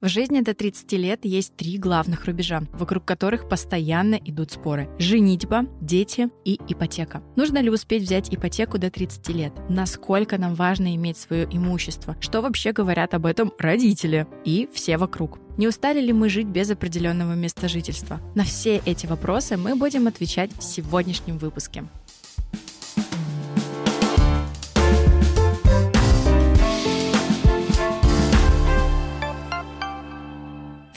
В 0.00 0.08
жизни 0.08 0.40
до 0.40 0.54
30 0.54 0.92
лет 0.92 1.26
есть 1.26 1.56
три 1.56 1.76
главных 1.76 2.24
рубежа, 2.24 2.62
вокруг 2.72 3.04
которых 3.04 3.50
постоянно 3.50 4.14
идут 4.14 4.50
споры. 4.50 4.88
Женитьба, 4.98 5.66
дети 5.82 6.30
и 6.42 6.58
ипотека. 6.68 7.22
Нужно 7.36 7.58
ли 7.58 7.68
успеть 7.68 8.04
взять 8.04 8.32
ипотеку 8.32 8.78
до 8.78 8.90
30 8.90 9.28
лет? 9.28 9.52
Насколько 9.68 10.38
нам 10.38 10.54
важно 10.54 10.94
иметь 10.96 11.18
свое 11.18 11.44
имущество? 11.44 12.16
Что 12.18 12.40
вообще 12.40 12.72
говорят 12.72 13.12
об 13.12 13.26
этом 13.26 13.52
родители 13.58 14.26
и 14.42 14.70
все 14.72 14.96
вокруг? 14.96 15.38
Не 15.58 15.68
устали 15.68 16.00
ли 16.00 16.14
мы 16.14 16.30
жить 16.30 16.46
без 16.46 16.70
определенного 16.70 17.34
места 17.34 17.68
жительства? 17.68 18.22
На 18.34 18.44
все 18.44 18.80
эти 18.86 19.04
вопросы 19.04 19.58
мы 19.58 19.76
будем 19.76 20.06
отвечать 20.06 20.50
в 20.58 20.62
сегодняшнем 20.62 21.36
выпуске. 21.36 21.84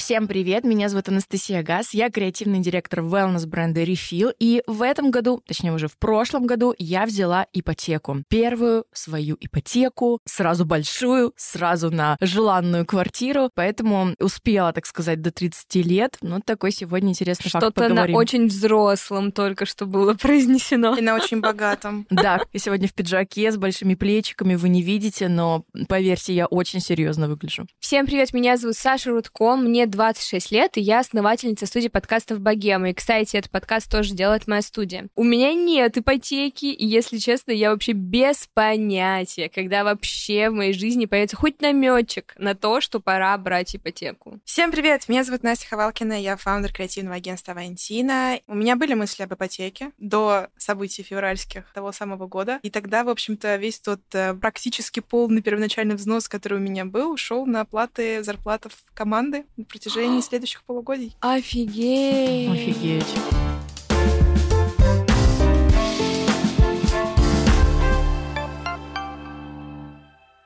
Всем 0.03 0.27
привет, 0.27 0.65
меня 0.65 0.89
зовут 0.89 1.07
Анастасия 1.07 1.63
Газ, 1.63 1.93
я 1.93 2.09
креативный 2.09 2.59
директор 2.59 2.99
wellness 2.99 3.47
бренда 3.47 3.83
Refill, 3.83 4.35
и 4.37 4.61
в 4.67 4.81
этом 4.81 5.11
году, 5.11 5.41
точнее 5.47 5.71
уже 5.71 5.87
в 5.87 5.97
прошлом 5.97 6.45
году, 6.45 6.75
я 6.77 7.05
взяла 7.05 7.47
ипотеку. 7.53 8.17
Первую 8.27 8.83
свою 8.91 9.37
ипотеку, 9.39 10.19
сразу 10.25 10.65
большую, 10.65 11.31
сразу 11.37 11.89
на 11.89 12.17
желанную 12.19 12.85
квартиру, 12.85 13.49
поэтому 13.55 14.13
успела, 14.19 14.73
так 14.73 14.87
сказать, 14.87 15.21
до 15.21 15.31
30 15.31 15.75
лет. 15.85 16.17
Ну, 16.19 16.41
такой 16.43 16.73
сегодня 16.73 17.11
интересный 17.11 17.47
Что-то 17.47 17.67
факт 17.67 17.75
поговорим. 17.75 18.13
на 18.13 18.19
очень 18.19 18.47
взрослом 18.47 19.31
только 19.31 19.65
что 19.65 19.85
было 19.85 20.13
произнесено. 20.21 20.97
И 20.97 21.01
на 21.01 21.15
очень 21.15 21.39
богатом. 21.39 22.05
Да, 22.23 22.41
я 22.51 22.59
сегодня 22.59 22.89
в 22.89 22.93
пиджаке 22.93 23.53
с 23.53 23.55
большими 23.55 23.95
плечиками, 23.95 24.55
вы 24.55 24.67
не 24.67 24.81
видите, 24.81 25.29
но 25.29 25.63
поверьте, 25.87 26.33
я 26.33 26.45
очень 26.45 26.81
серьезно 26.81 27.29
выгляжу. 27.29 27.67
Всем 27.79 28.05
привет, 28.05 28.33
меня 28.33 28.57
зовут 28.57 28.75
Саша 28.75 29.11
Рудко, 29.11 29.55
мне 29.55 29.87
26 29.93 30.51
лет, 30.51 30.77
и 30.77 30.81
я 30.81 30.99
основательница 30.99 31.67
студии 31.67 31.87
подкастов 31.87 32.39
«Богема». 32.39 32.89
И, 32.89 32.93
кстати, 32.93 33.37
этот 33.37 33.51
подкаст 33.51 33.91
тоже 33.91 34.15
делает 34.15 34.47
моя 34.47 34.63
студия. 34.63 35.07
У 35.15 35.23
меня 35.23 35.53
нет 35.53 35.97
ипотеки, 35.97 36.65
и, 36.65 36.85
если 36.85 37.19
честно, 37.19 37.51
я 37.51 37.69
вообще 37.69 37.91
без 37.91 38.49
понятия, 38.53 39.49
когда 39.49 39.83
вообще 39.83 40.49
в 40.49 40.53
моей 40.53 40.73
жизни 40.73 41.05
появится 41.05 41.37
хоть 41.37 41.61
наметчик 41.61 42.33
на 42.37 42.55
то, 42.55 42.81
что 42.81 42.99
пора 42.99 43.37
брать 43.37 43.75
ипотеку. 43.75 44.39
Всем 44.45 44.71
привет, 44.71 45.07
меня 45.07 45.23
зовут 45.23 45.43
Настя 45.43 45.67
Ховалкина, 45.67 46.19
я 46.19 46.37
фаундер 46.37 46.73
креативного 46.73 47.17
агентства 47.17 47.53
Валентина. 47.53 48.39
У 48.47 48.55
меня 48.55 48.75
были 48.75 48.95
мысли 48.95 49.23
об 49.23 49.33
ипотеке 49.33 49.91
до 49.99 50.47
событий 50.57 51.03
февральских 51.03 51.71
того 51.73 51.91
самого 51.91 52.27
года. 52.27 52.59
И 52.63 52.71
тогда, 52.71 53.03
в 53.03 53.09
общем-то, 53.09 53.57
весь 53.57 53.79
тот 53.79 54.01
э, 54.13 54.33
практически 54.33 55.01
полный 55.01 55.43
первоначальный 55.43 55.95
взнос, 55.95 56.27
который 56.27 56.57
у 56.57 56.61
меня 56.61 56.85
был, 56.85 57.11
ушел 57.11 57.45
на 57.45 57.61
оплаты 57.61 58.23
зарплат 58.23 58.65
команды 58.93 59.45
протяжении 59.83 60.21
следующих 60.21 60.63
полугодий. 60.63 61.15
Офигеть! 61.19 62.49
Офигеть. 62.49 63.05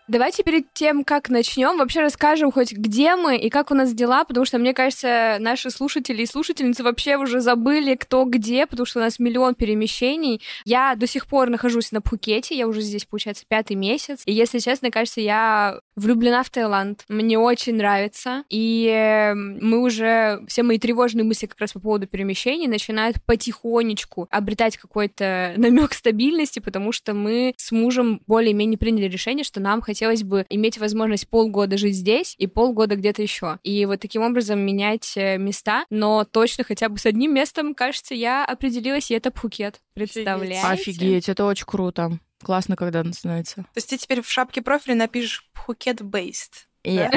Давайте 0.07 0.43
перед 0.43 0.71
тем, 0.73 1.03
как 1.03 1.29
начнем, 1.29 1.77
вообще 1.77 1.99
расскажем 1.99 2.49
хоть 2.51 2.71
где 2.71 3.17
мы 3.17 3.37
и 3.37 3.49
как 3.49 3.71
у 3.71 3.73
нас 3.73 3.93
дела, 3.93 4.23
потому 4.23 4.45
что, 4.45 4.57
мне 4.57 4.73
кажется, 4.73 5.35
наши 5.41 5.69
слушатели 5.69 6.21
и 6.21 6.25
слушательницы 6.25 6.81
вообще 6.81 7.17
уже 7.17 7.41
забыли, 7.41 7.95
кто 7.95 8.23
где, 8.23 8.65
потому 8.67 8.85
что 8.85 8.99
у 8.99 9.03
нас 9.03 9.19
миллион 9.19 9.55
перемещений. 9.55 10.41
Я 10.63 10.95
до 10.95 11.07
сих 11.07 11.27
пор 11.27 11.49
нахожусь 11.49 11.91
на 11.91 11.99
Пхукете, 11.99 12.55
я 12.55 12.67
уже 12.67 12.79
здесь, 12.79 13.03
получается, 13.03 13.43
пятый 13.47 13.75
месяц. 13.75 14.21
И, 14.25 14.31
если 14.31 14.59
честно, 14.59 14.91
кажется, 14.91 15.19
я 15.19 15.81
влюблена 15.97 16.43
в 16.43 16.49
Таиланд. 16.51 17.03
Мне 17.09 17.37
очень 17.37 17.75
нравится. 17.75 18.43
И 18.49 18.87
э, 18.87 19.33
мы 19.33 19.81
уже, 19.81 20.41
все 20.47 20.63
мои 20.63 20.77
тревожные 20.77 21.25
мысли 21.25 21.47
как 21.47 21.59
раз 21.59 21.73
по 21.73 21.79
поводу 21.79 22.07
перемещений 22.07 22.67
начинают 22.67 23.17
потихонечку 23.25 24.27
обретать 24.29 24.77
какой-то 24.77 25.55
намек 25.57 25.93
стабильности, 25.93 26.59
потому 26.59 26.91
что 26.91 27.13
мы 27.13 27.53
с 27.57 27.71
мужем 27.71 28.21
более-менее 28.27 28.77
приняли 28.77 29.07
решение, 29.07 29.43
что 29.43 29.59
нам 29.59 29.81
хотелось 29.97 30.21
бы 30.21 30.45
иметь 30.49 30.77
возможность 30.77 31.27
полгода 31.27 31.75
жить 31.75 31.95
здесь 31.95 32.35
и 32.37 32.45
полгода 32.45 32.95
где-то 32.95 33.23
еще. 33.23 33.57
И 33.63 33.83
вот 33.87 33.99
таким 33.99 34.21
образом 34.21 34.59
менять 34.59 35.13
э, 35.15 35.39
места, 35.39 35.85
но 35.89 36.23
точно 36.23 36.63
хотя 36.63 36.87
бы 36.87 36.99
с 36.99 37.07
одним 37.07 37.33
местом, 37.33 37.73
кажется, 37.73 38.13
я 38.13 38.45
определилась, 38.45 39.09
и 39.09 39.15
это 39.15 39.31
Пхукет. 39.31 39.81
Представляете? 39.95 40.67
Офигеть, 40.67 41.29
это 41.29 41.45
очень 41.45 41.65
круто. 41.65 42.19
Классно, 42.43 42.75
когда 42.75 43.03
начинается. 43.03 43.55
То 43.55 43.77
есть 43.77 43.89
ты 43.89 43.97
теперь 43.97 44.21
в 44.21 44.29
шапке 44.29 44.61
профиля 44.61 44.93
напишешь 44.93 45.49
Phuket 45.67 46.01
based. 46.01 46.67
Yes, 46.87 47.11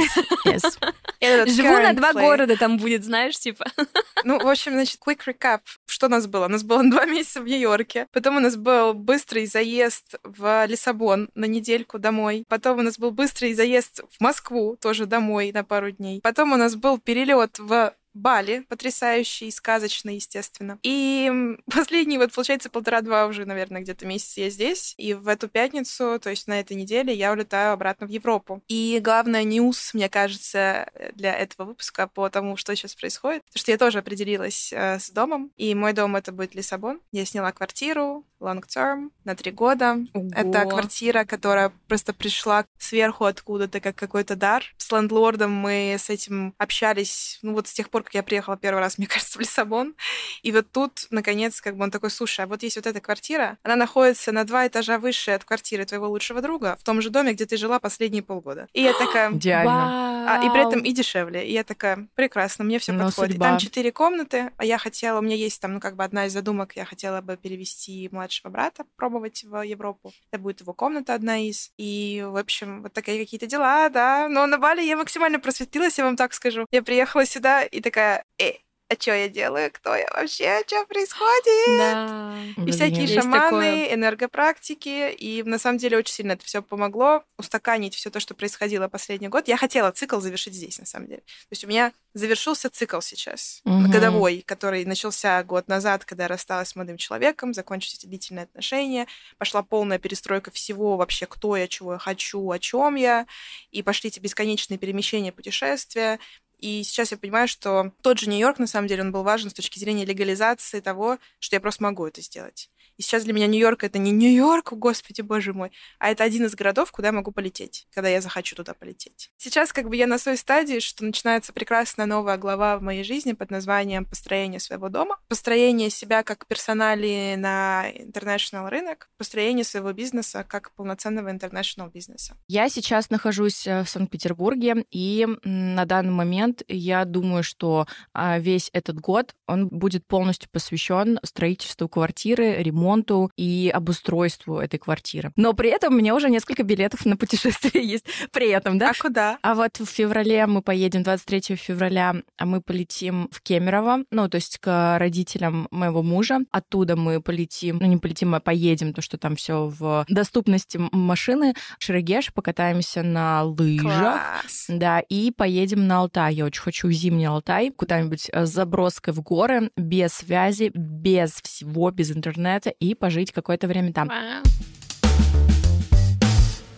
yes. 0.47 0.79
Живу 1.47 1.83
на 1.83 1.93
два 1.93 2.13
play. 2.13 2.21
города, 2.21 2.57
там 2.57 2.77
будет, 2.79 3.05
знаешь, 3.05 3.39
типа. 3.39 3.65
Ну, 4.23 4.39
в 4.39 4.47
общем, 4.47 4.73
значит, 4.73 5.01
quick 5.01 5.21
recap. 5.27 5.61
Что 5.87 6.07
у 6.07 6.11
нас 6.11 6.27
было? 6.27 6.45
У 6.45 6.49
нас 6.49 6.63
было 6.63 6.83
два 6.83 7.07
месяца 7.07 7.41
в 7.41 7.47
Нью-Йорке. 7.47 8.07
Потом 8.13 8.37
у 8.37 8.41
нас 8.41 8.55
был 8.57 8.93
быстрый 8.93 9.47
заезд 9.47 10.17
в 10.23 10.67
Лиссабон 10.67 11.31
на 11.35 11.47
недельку 11.47 11.99
домой. 11.99 12.45
Потом 12.47 12.81
у 12.81 12.83
нас 12.83 12.99
был 12.99 13.13
быстрый 13.13 13.55
заезд 13.55 14.03
в 14.11 14.21
Москву, 14.21 14.77
тоже 14.79 15.07
домой 15.07 15.53
на 15.55 15.65
пару 15.65 15.91
дней. 15.91 16.21
Потом 16.23 16.53
у 16.53 16.57
нас 16.57 16.75
был 16.75 16.99
перелет 16.99 17.59
в 17.59 17.95
Бали, 18.15 18.65
потрясающий, 18.69 19.51
сказочный, 19.51 20.17
естественно. 20.17 20.79
И 20.83 21.31
последние, 21.73 22.19
вот, 22.19 22.33
получается, 22.33 22.71
полтора-два 22.71 23.27
уже, 23.27 23.45
наверное, 23.45 23.83
где-то 23.83 24.07
месяца 24.07 24.41
я 24.41 24.51
здесь. 24.51 24.95
И 24.99 25.15
в 25.15 25.29
эту 25.29 25.49
пятницу, 25.49 26.19
то 26.21 26.31
есть 26.31 26.47
на 26.47 26.61
этой 26.61 26.77
неделе, 26.77 27.15
я 27.15 27.33
улетаю 27.33 27.73
обратно 27.73 28.07
в 28.07 28.11
Европу. 28.11 28.63
И 28.69 29.01
главное 29.03 29.45
ньюс, 29.45 29.95
мне 29.95 30.09
кажется, 30.09 30.91
для 31.15 31.35
этого 31.35 31.69
выпуска 31.69 32.07
по 32.07 32.29
тому, 32.31 32.57
что 32.57 32.75
сейчас 32.75 32.95
происходит, 32.95 33.45
потому 33.45 33.61
что 33.61 33.71
я 33.71 33.79
тоже 33.79 33.99
определилась 33.99 34.73
э, 34.73 34.99
с 34.99 35.11
домом, 35.11 35.53
и 35.57 35.75
мой 35.75 35.93
дом 35.93 36.17
это 36.17 36.33
будет 36.33 36.55
Лиссабон. 36.55 37.01
Я 37.13 37.25
сняла 37.25 37.53
квартиру 37.53 38.25
long 38.41 38.63
term 38.67 39.11
на 39.25 39.37
три 39.37 39.53
года. 39.53 39.99
Это 40.35 40.63
Ого. 40.63 40.71
квартира, 40.71 41.25
которая 41.25 41.73
просто 41.87 42.13
пришла 42.13 42.65
сверху 42.79 43.25
откуда-то, 43.25 43.81
как 43.81 43.97
какой-то 43.97 44.35
дар. 44.37 44.65
С 44.79 44.91
лендлордом 44.91 45.53
мы 45.53 45.97
с 45.99 46.11
этим 46.11 46.55
общались, 46.59 47.39
ну 47.43 47.55
вот 47.55 47.69
с 47.69 47.73
тех 47.73 47.91
пор, 47.91 48.00
как 48.03 48.15
я 48.15 48.23
приехала 48.23 48.57
первый 48.57 48.81
раз, 48.81 48.99
мне 48.99 49.07
кажется, 49.07 49.39
в 49.39 49.41
Лиссабон. 49.41 49.95
И 50.43 50.53
вот 50.53 50.71
тут, 50.71 51.07
наконец, 51.11 51.61
как 51.61 51.77
бы 51.77 51.85
он 51.85 51.91
такой, 51.91 52.11
слушай, 52.11 52.45
а 52.45 52.47
вот 52.47 52.63
есть 52.63 52.77
вот 52.77 52.87
эта 52.87 53.01
квартира, 53.01 53.59
она 53.63 53.77
находится 53.77 54.33
на 54.33 54.45
два 54.45 54.67
этажа 54.67 54.99
выше 54.99 55.33
от 55.33 55.45
квартиры 55.45 55.85
твоего 55.85 56.09
лучшего 56.09 56.41
друга, 56.41 56.77
в 56.79 56.85
том 56.85 57.01
же 57.01 57.11
доме, 57.11 57.33
где 57.33 57.47
ты 57.47 57.57
жила 57.57 57.79
последние 57.79 58.23
полгода. 58.23 58.69
И 58.73 58.83
я 58.83 58.93
такая... 58.93 59.31
Идеально. 59.41 60.11
А, 60.29 60.45
и 60.45 60.51
при 60.51 60.67
этом 60.67 60.81
и 60.81 60.93
дешевле. 60.93 61.47
И 61.47 61.53
я 61.53 61.65
такая, 61.65 62.09
прекрасно, 62.15 62.65
мне 62.65 62.79
все 62.79 62.93
Ну, 62.93 63.05
подходит. 63.05 63.31
И 63.31 63.33
судьба. 63.35 63.49
Там 63.49 63.59
четыре 63.59 63.93
комнаты, 63.93 64.51
а 64.57 64.65
я 64.65 64.79
хотела, 64.79 65.19
у 65.19 65.23
меня 65.23 65.37
есть 65.37 65.61
там, 65.61 65.75
ну, 65.75 65.81
как 65.81 65.97
бы 65.97 66.05
одна 66.05 66.27
из 66.27 66.33
задумок, 66.33 66.77
я 66.77 66.85
хотела 66.85 67.21
бы 67.21 67.37
перевести 67.37 68.09
младшего 68.13 68.51
брата, 68.51 68.85
пробовать 68.97 69.45
в 69.45 69.63
Европу. 69.63 70.13
Это 70.31 70.41
будет 70.41 70.61
его 70.61 70.73
комната 70.73 71.15
одна 71.15 71.39
из. 71.39 71.73
И, 71.77 72.25
в 72.27 72.37
общем, 72.37 72.83
вот 72.83 72.93
такие 72.93 73.19
какие-то 73.19 73.47
дела, 73.47 73.89
да. 73.89 74.29
Но 74.29 74.47
на 74.47 74.59
Бали 74.59 74.83
я 74.83 74.97
максимально 74.97 75.41
просветлилась, 75.41 75.99
я 75.99 76.05
вам 76.05 76.17
так 76.17 76.35
скажу. 76.35 76.67
Я 76.71 76.83
приехала 76.83 77.25
сюда 77.25 77.63
и 77.63 77.81
такая, 77.91 78.25
э, 78.39 78.53
а 78.89 78.95
что 79.01 79.13
я 79.13 79.29
делаю? 79.29 79.71
Кто 79.73 79.95
я 79.95 80.09
вообще? 80.13 80.63
Что 80.67 80.85
происходит? 80.85 81.79
Да. 81.79 82.37
И 82.67 82.71
всякие 82.73 83.03
Есть 83.03 83.15
шаманы, 83.15 83.39
такое. 83.41 83.95
энергопрактики. 83.95 85.13
И 85.13 85.45
на 85.45 85.61
самом 85.61 85.79
деле 85.79 85.99
очень 85.99 86.13
сильно 86.15 86.33
это 86.33 86.45
все 86.45 86.61
помогло 86.61 87.23
устаканить 87.39 87.95
все 87.95 88.11
то, 88.11 88.19
что 88.19 88.35
происходило 88.35 88.89
последний 88.89 89.29
год. 89.29 89.47
Я 89.47 89.57
хотела 89.57 89.93
цикл 89.93 90.19
завершить 90.19 90.55
здесь, 90.55 90.79
на 90.81 90.87
самом 90.87 91.07
деле. 91.07 91.21
То 91.21 91.53
есть 91.53 91.65
у 91.65 91.69
меня 91.69 91.93
завершился 92.15 92.69
цикл 92.69 93.01
сейчас, 93.01 93.61
Мгм. 93.65 93.93
годовой, 93.93 94.43
который 94.45 94.85
начался 94.85 95.41
год 95.45 95.69
назад, 95.69 96.05
когда 96.05 96.25
я 96.25 96.29
рассталась 96.29 96.71
с 96.71 96.75
молодым 96.75 96.97
человеком, 96.97 97.55
закончились 97.55 98.05
длительные 98.05 98.45
отношения, 98.45 99.07
пошла 99.39 99.63
полная 99.63 100.01
перестройка 100.01 100.51
всего 100.51 100.97
вообще, 100.97 101.27
кто 101.27 101.57
я, 101.57 101.69
чего 101.69 101.93
я 101.93 101.99
хочу, 102.01 102.51
о 102.51 102.59
чем 102.59 102.97
я, 102.97 103.27
и 103.71 103.85
пошли 103.85 104.09
эти 104.09 104.19
бесконечные 104.19 104.79
перемещения, 104.79 105.31
путешествия. 105.31 106.19
И 106.61 106.83
сейчас 106.83 107.11
я 107.11 107.19
понимаю, 107.19 107.49
что 107.49 107.93
тот 108.03 108.19
же 108.19 108.29
Нью-Йорк, 108.29 108.59
на 108.59 108.67
самом 108.67 108.87
деле, 108.87 109.03
он 109.03 109.13
был 109.13 109.23
важен 109.23 109.51
с 109.51 109.55
точки 109.55 109.79
зрения 109.79 110.05
легализации 110.05 110.81
того, 110.81 111.19
что 111.39 111.57
я 111.57 111.61
просто 111.61 111.83
могу 111.83 112.07
это 112.07 112.21
сделать. 112.21 112.71
И 113.01 113.03
сейчас 113.03 113.25
для 113.25 113.33
меня 113.33 113.47
Нью-Йорк 113.47 113.83
это 113.83 113.99
не 113.99 114.11
Нью-Йорк, 114.11 114.75
господи, 114.75 115.23
боже 115.23 115.55
мой, 115.55 115.73
а 115.99 116.11
это 116.11 116.23
один 116.23 116.45
из 116.45 116.55
городов, 116.55 116.93
куда 116.93 117.09
я 117.09 117.13
могу 117.13 117.33
полететь, 117.33 117.87
когда 117.95 118.11
я 118.11 118.21
захочу 118.21 118.55
туда 118.55 118.75
полететь. 118.75 119.31
Сейчас 119.39 119.73
как 119.73 119.89
бы 119.89 119.97
я 119.97 120.07
на 120.07 120.19
той 120.19 120.37
стадии, 120.37 120.81
что 120.81 121.07
начинается 121.07 121.55
прекрасная 121.55 122.05
новая 122.05 122.37
глава 122.37 122.77
в 122.77 122.83
моей 122.83 123.03
жизни 123.03 123.33
под 123.33 123.51
названием 123.51 124.05
«Построение 124.05 124.61
своего 124.61 124.91
дома», 124.91 125.19
построение 125.29 125.89
себя 125.89 126.23
как 126.23 126.47
персонали 126.47 127.37
на 127.39 127.91
international 127.91 128.69
рынок, 128.69 129.09
построение 129.17 129.65
своего 129.65 129.95
бизнеса 129.95 130.45
как 130.47 130.75
полноценного 130.75 131.33
international 131.33 131.91
бизнеса. 131.91 132.37
Я 132.49 132.69
сейчас 132.69 133.09
нахожусь 133.09 133.67
э, 133.67 133.83
в 133.83 133.89
Санкт-Петербурге, 133.89 134.85
и 134.91 135.27
на 135.43 135.87
данный 135.87 136.13
момент 136.13 136.65
я 136.69 137.07
думаю, 137.07 137.45
что 137.45 137.87
а, 138.13 138.39
весь 138.39 138.69
этот 138.75 139.01
год 139.01 139.35
он 139.47 139.69
будет 139.69 140.07
полностью 140.07 140.51
посвящен 140.53 141.19
строительству 141.23 141.89
квартиры, 141.89 142.57
ремонту, 142.63 142.90
ремонту 142.91 143.31
и 143.37 143.71
обустройству 143.73 144.59
этой 144.59 144.79
квартиры. 144.79 145.33
Но 145.37 145.53
при 145.53 145.71
этом 145.71 145.95
у 145.95 145.97
меня 145.97 146.15
уже 146.15 146.31
несколько 146.31 146.63
билетов 146.63 147.07
на 147.07 147.17
путешествие 147.17 147.85
есть 147.89 148.07
при 148.33 148.51
этом, 148.51 148.79
да? 148.79 148.91
А 148.91 149.03
куда? 149.03 149.39
А 149.43 149.55
вот 149.55 149.79
в 149.79 149.87
феврале 149.87 150.47
мы 150.47 150.63
поедем, 150.63 151.03
23 151.03 151.57
февраля, 151.57 152.17
а 152.37 152.47
мы 152.47 152.61
полетим 152.61 153.29
в 153.33 153.41
Кемерово, 153.43 154.05
ну, 154.11 154.29
то 154.29 154.37
есть 154.37 154.59
к 154.59 154.99
родителям 154.99 155.69
моего 155.71 156.03
мужа. 156.03 156.41
Оттуда 156.51 156.97
мы 156.97 157.21
полетим, 157.21 157.79
ну, 157.81 157.87
не 157.87 157.97
полетим, 157.97 158.35
а 158.35 158.41
поедем, 158.41 158.93
то, 158.93 159.03
что 159.03 159.19
там 159.19 159.37
все 159.37 159.67
в 159.67 160.05
доступности 160.09 160.79
машины. 160.93 161.55
Шерегеш, 161.79 162.33
покатаемся 162.33 163.03
на 163.03 163.45
лыжах. 163.45 163.83
Класс. 163.83 164.67
Да, 164.69 165.01
и 165.01 165.31
поедем 165.31 165.87
на 165.87 166.01
Алтай. 166.01 166.35
Я 166.35 166.45
очень 166.45 166.63
хочу 166.63 166.89
в 166.89 166.93
зимний 166.93 167.27
Алтай, 167.27 167.71
куда-нибудь 167.71 168.29
э, 168.33 168.47
с 168.47 168.51
заброской 168.51 169.13
в 169.13 169.23
горы, 169.23 169.71
без 169.77 170.13
связи, 170.13 170.71
без 170.75 171.33
всего, 171.43 171.91
без 171.91 172.11
интернета, 172.11 172.71
и 172.81 172.95
пожить 172.95 173.31
какое-то 173.33 173.69
время 173.69 173.93
там. 173.93 174.09
Вау. 174.09 174.43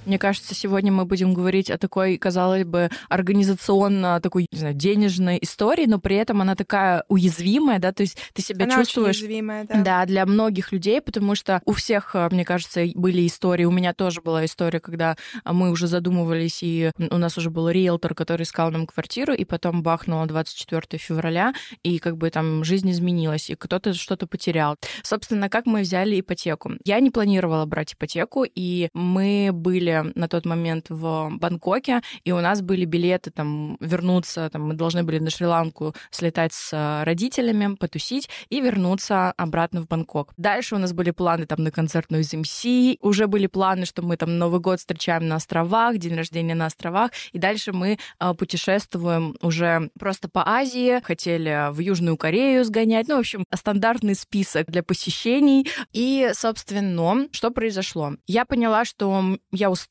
Мне 0.05 0.19
кажется, 0.19 0.55
сегодня 0.55 0.91
мы 0.91 1.05
будем 1.05 1.33
говорить 1.33 1.71
о 1.71 1.79
такой, 1.79 2.19
казалось 2.19 2.65
бы, 2.65 2.91
организационно 3.09 4.21
такой, 4.21 4.47
не 4.51 4.59
знаю, 4.59 4.75
денежной 4.75 5.39
истории, 5.41 5.87
но 5.87 5.99
при 5.99 6.17
этом 6.17 6.41
она 6.41 6.57
такая 6.57 7.05
уязвимая, 7.09 7.79
да, 7.79 7.93
то 7.93 8.03
есть 8.03 8.19
ты 8.33 8.43
себя 8.43 8.65
Она 8.65 8.75
очень 8.75 8.85
чувствуешь... 8.85 9.21
уязвимая, 9.21 9.65
да. 9.65 9.83
Да, 9.83 10.07
для 10.07 10.27
многих 10.27 10.73
людей, 10.73 11.01
потому 11.01 11.35
что 11.37 11.61
у 11.65 11.73
всех, 11.73 12.15
э, 12.15 12.29
мне 12.33 12.45
кажется, 12.45 12.85
были 12.95 13.27
истории. 13.27 13.65
У 13.65 13.71
меня 13.71 13.95
тоже 13.95 14.21
была 14.21 14.45
история, 14.45 14.81
когда 14.81 15.17
мы 15.45 15.71
уже 15.71 15.87
задумывались, 15.87 16.63
и 16.63 16.91
у 16.99 17.19
нас 17.19 17.39
уже 17.39 17.51
был 17.51 17.69
риэлтор, 17.69 18.15
который 18.15 18.43
искал 18.43 18.73
нам 18.73 18.87
квартиру, 18.87 19.33
и 19.33 19.45
потом 19.45 19.83
бахнуло 19.83 20.27
24 20.27 20.99
февраля, 20.99 21.55
и 21.85 21.99
как 21.99 22.17
бы 22.17 22.31
там 22.31 22.65
жизнь 22.65 22.91
изменилась, 22.91 23.51
и 23.51 23.55
кто-то 23.55 23.95
что-то 23.95 24.27
потерял. 24.27 24.77
Собственно, 25.05 25.49
как 25.49 25.67
мы 25.67 25.83
взяли 25.83 26.19
ипотеку? 26.19 26.73
Я 26.85 26.99
не 26.99 27.11
планировала 27.11 27.65
брать 27.67 27.95
ипотеку, 27.95 28.45
и 28.45 28.89
мы 28.95 29.51
были 29.53 29.92
на 30.15 30.29
тот 30.29 30.45
момент 30.47 30.87
в 30.89 31.31
Бангкоке, 31.33 32.01
и 32.25 32.33
у 32.33 32.41
нас 32.41 32.63
были 32.63 32.85
билеты 32.85 33.31
там 33.31 33.77
вернуться, 33.81 34.49
там 34.51 34.69
мы 34.69 34.75
должны 34.75 35.03
были 35.03 35.19
на 35.19 35.31
Шри-Ланку 35.31 35.95
слетать 36.11 36.53
с 36.53 37.03
родителями, 37.05 37.75
потусить 37.77 38.29
и 38.49 38.61
вернуться 38.61 39.33
обратно 39.33 39.83
в 39.83 39.87
Бангкок. 39.87 40.33
Дальше 40.37 40.75
у 40.75 40.79
нас 40.79 40.93
были 40.93 41.11
планы 41.11 41.47
там 41.47 41.63
на 41.63 41.71
концертную 41.71 42.23
из 42.23 42.33
МС, 42.33 42.97
уже 43.01 43.27
были 43.27 43.47
планы, 43.47 43.87
что 43.87 44.03
мы 44.03 44.17
там 44.17 44.39
Новый 44.39 44.61
год 44.61 44.79
встречаем 44.79 45.29
на 45.29 45.37
островах, 45.37 45.99
день 45.99 46.15
рождения 46.15 46.55
на 46.55 46.67
островах, 46.67 47.11
и 47.33 47.39
дальше 47.39 47.73
мы 47.73 47.99
э, 48.21 48.35
путешествуем 48.35 49.37
уже 49.43 49.91
просто 49.99 50.29
по 50.29 50.49
Азии, 50.49 51.01
хотели 51.03 51.73
в 51.73 51.79
Южную 51.79 52.17
Корею 52.17 52.65
сгонять, 52.65 53.09
ну, 53.09 53.17
в 53.17 53.21
общем, 53.21 53.45
стандартный 53.55 54.15
список 54.15 54.71
для 54.71 54.83
посещений. 54.83 55.69
И, 55.93 56.31
собственно, 56.35 57.27
что 57.33 57.51
произошло? 57.51 58.13
Я 58.27 58.45
поняла, 58.45 58.85
что 58.85 59.39
я 59.51 59.71
устала, 59.71 59.82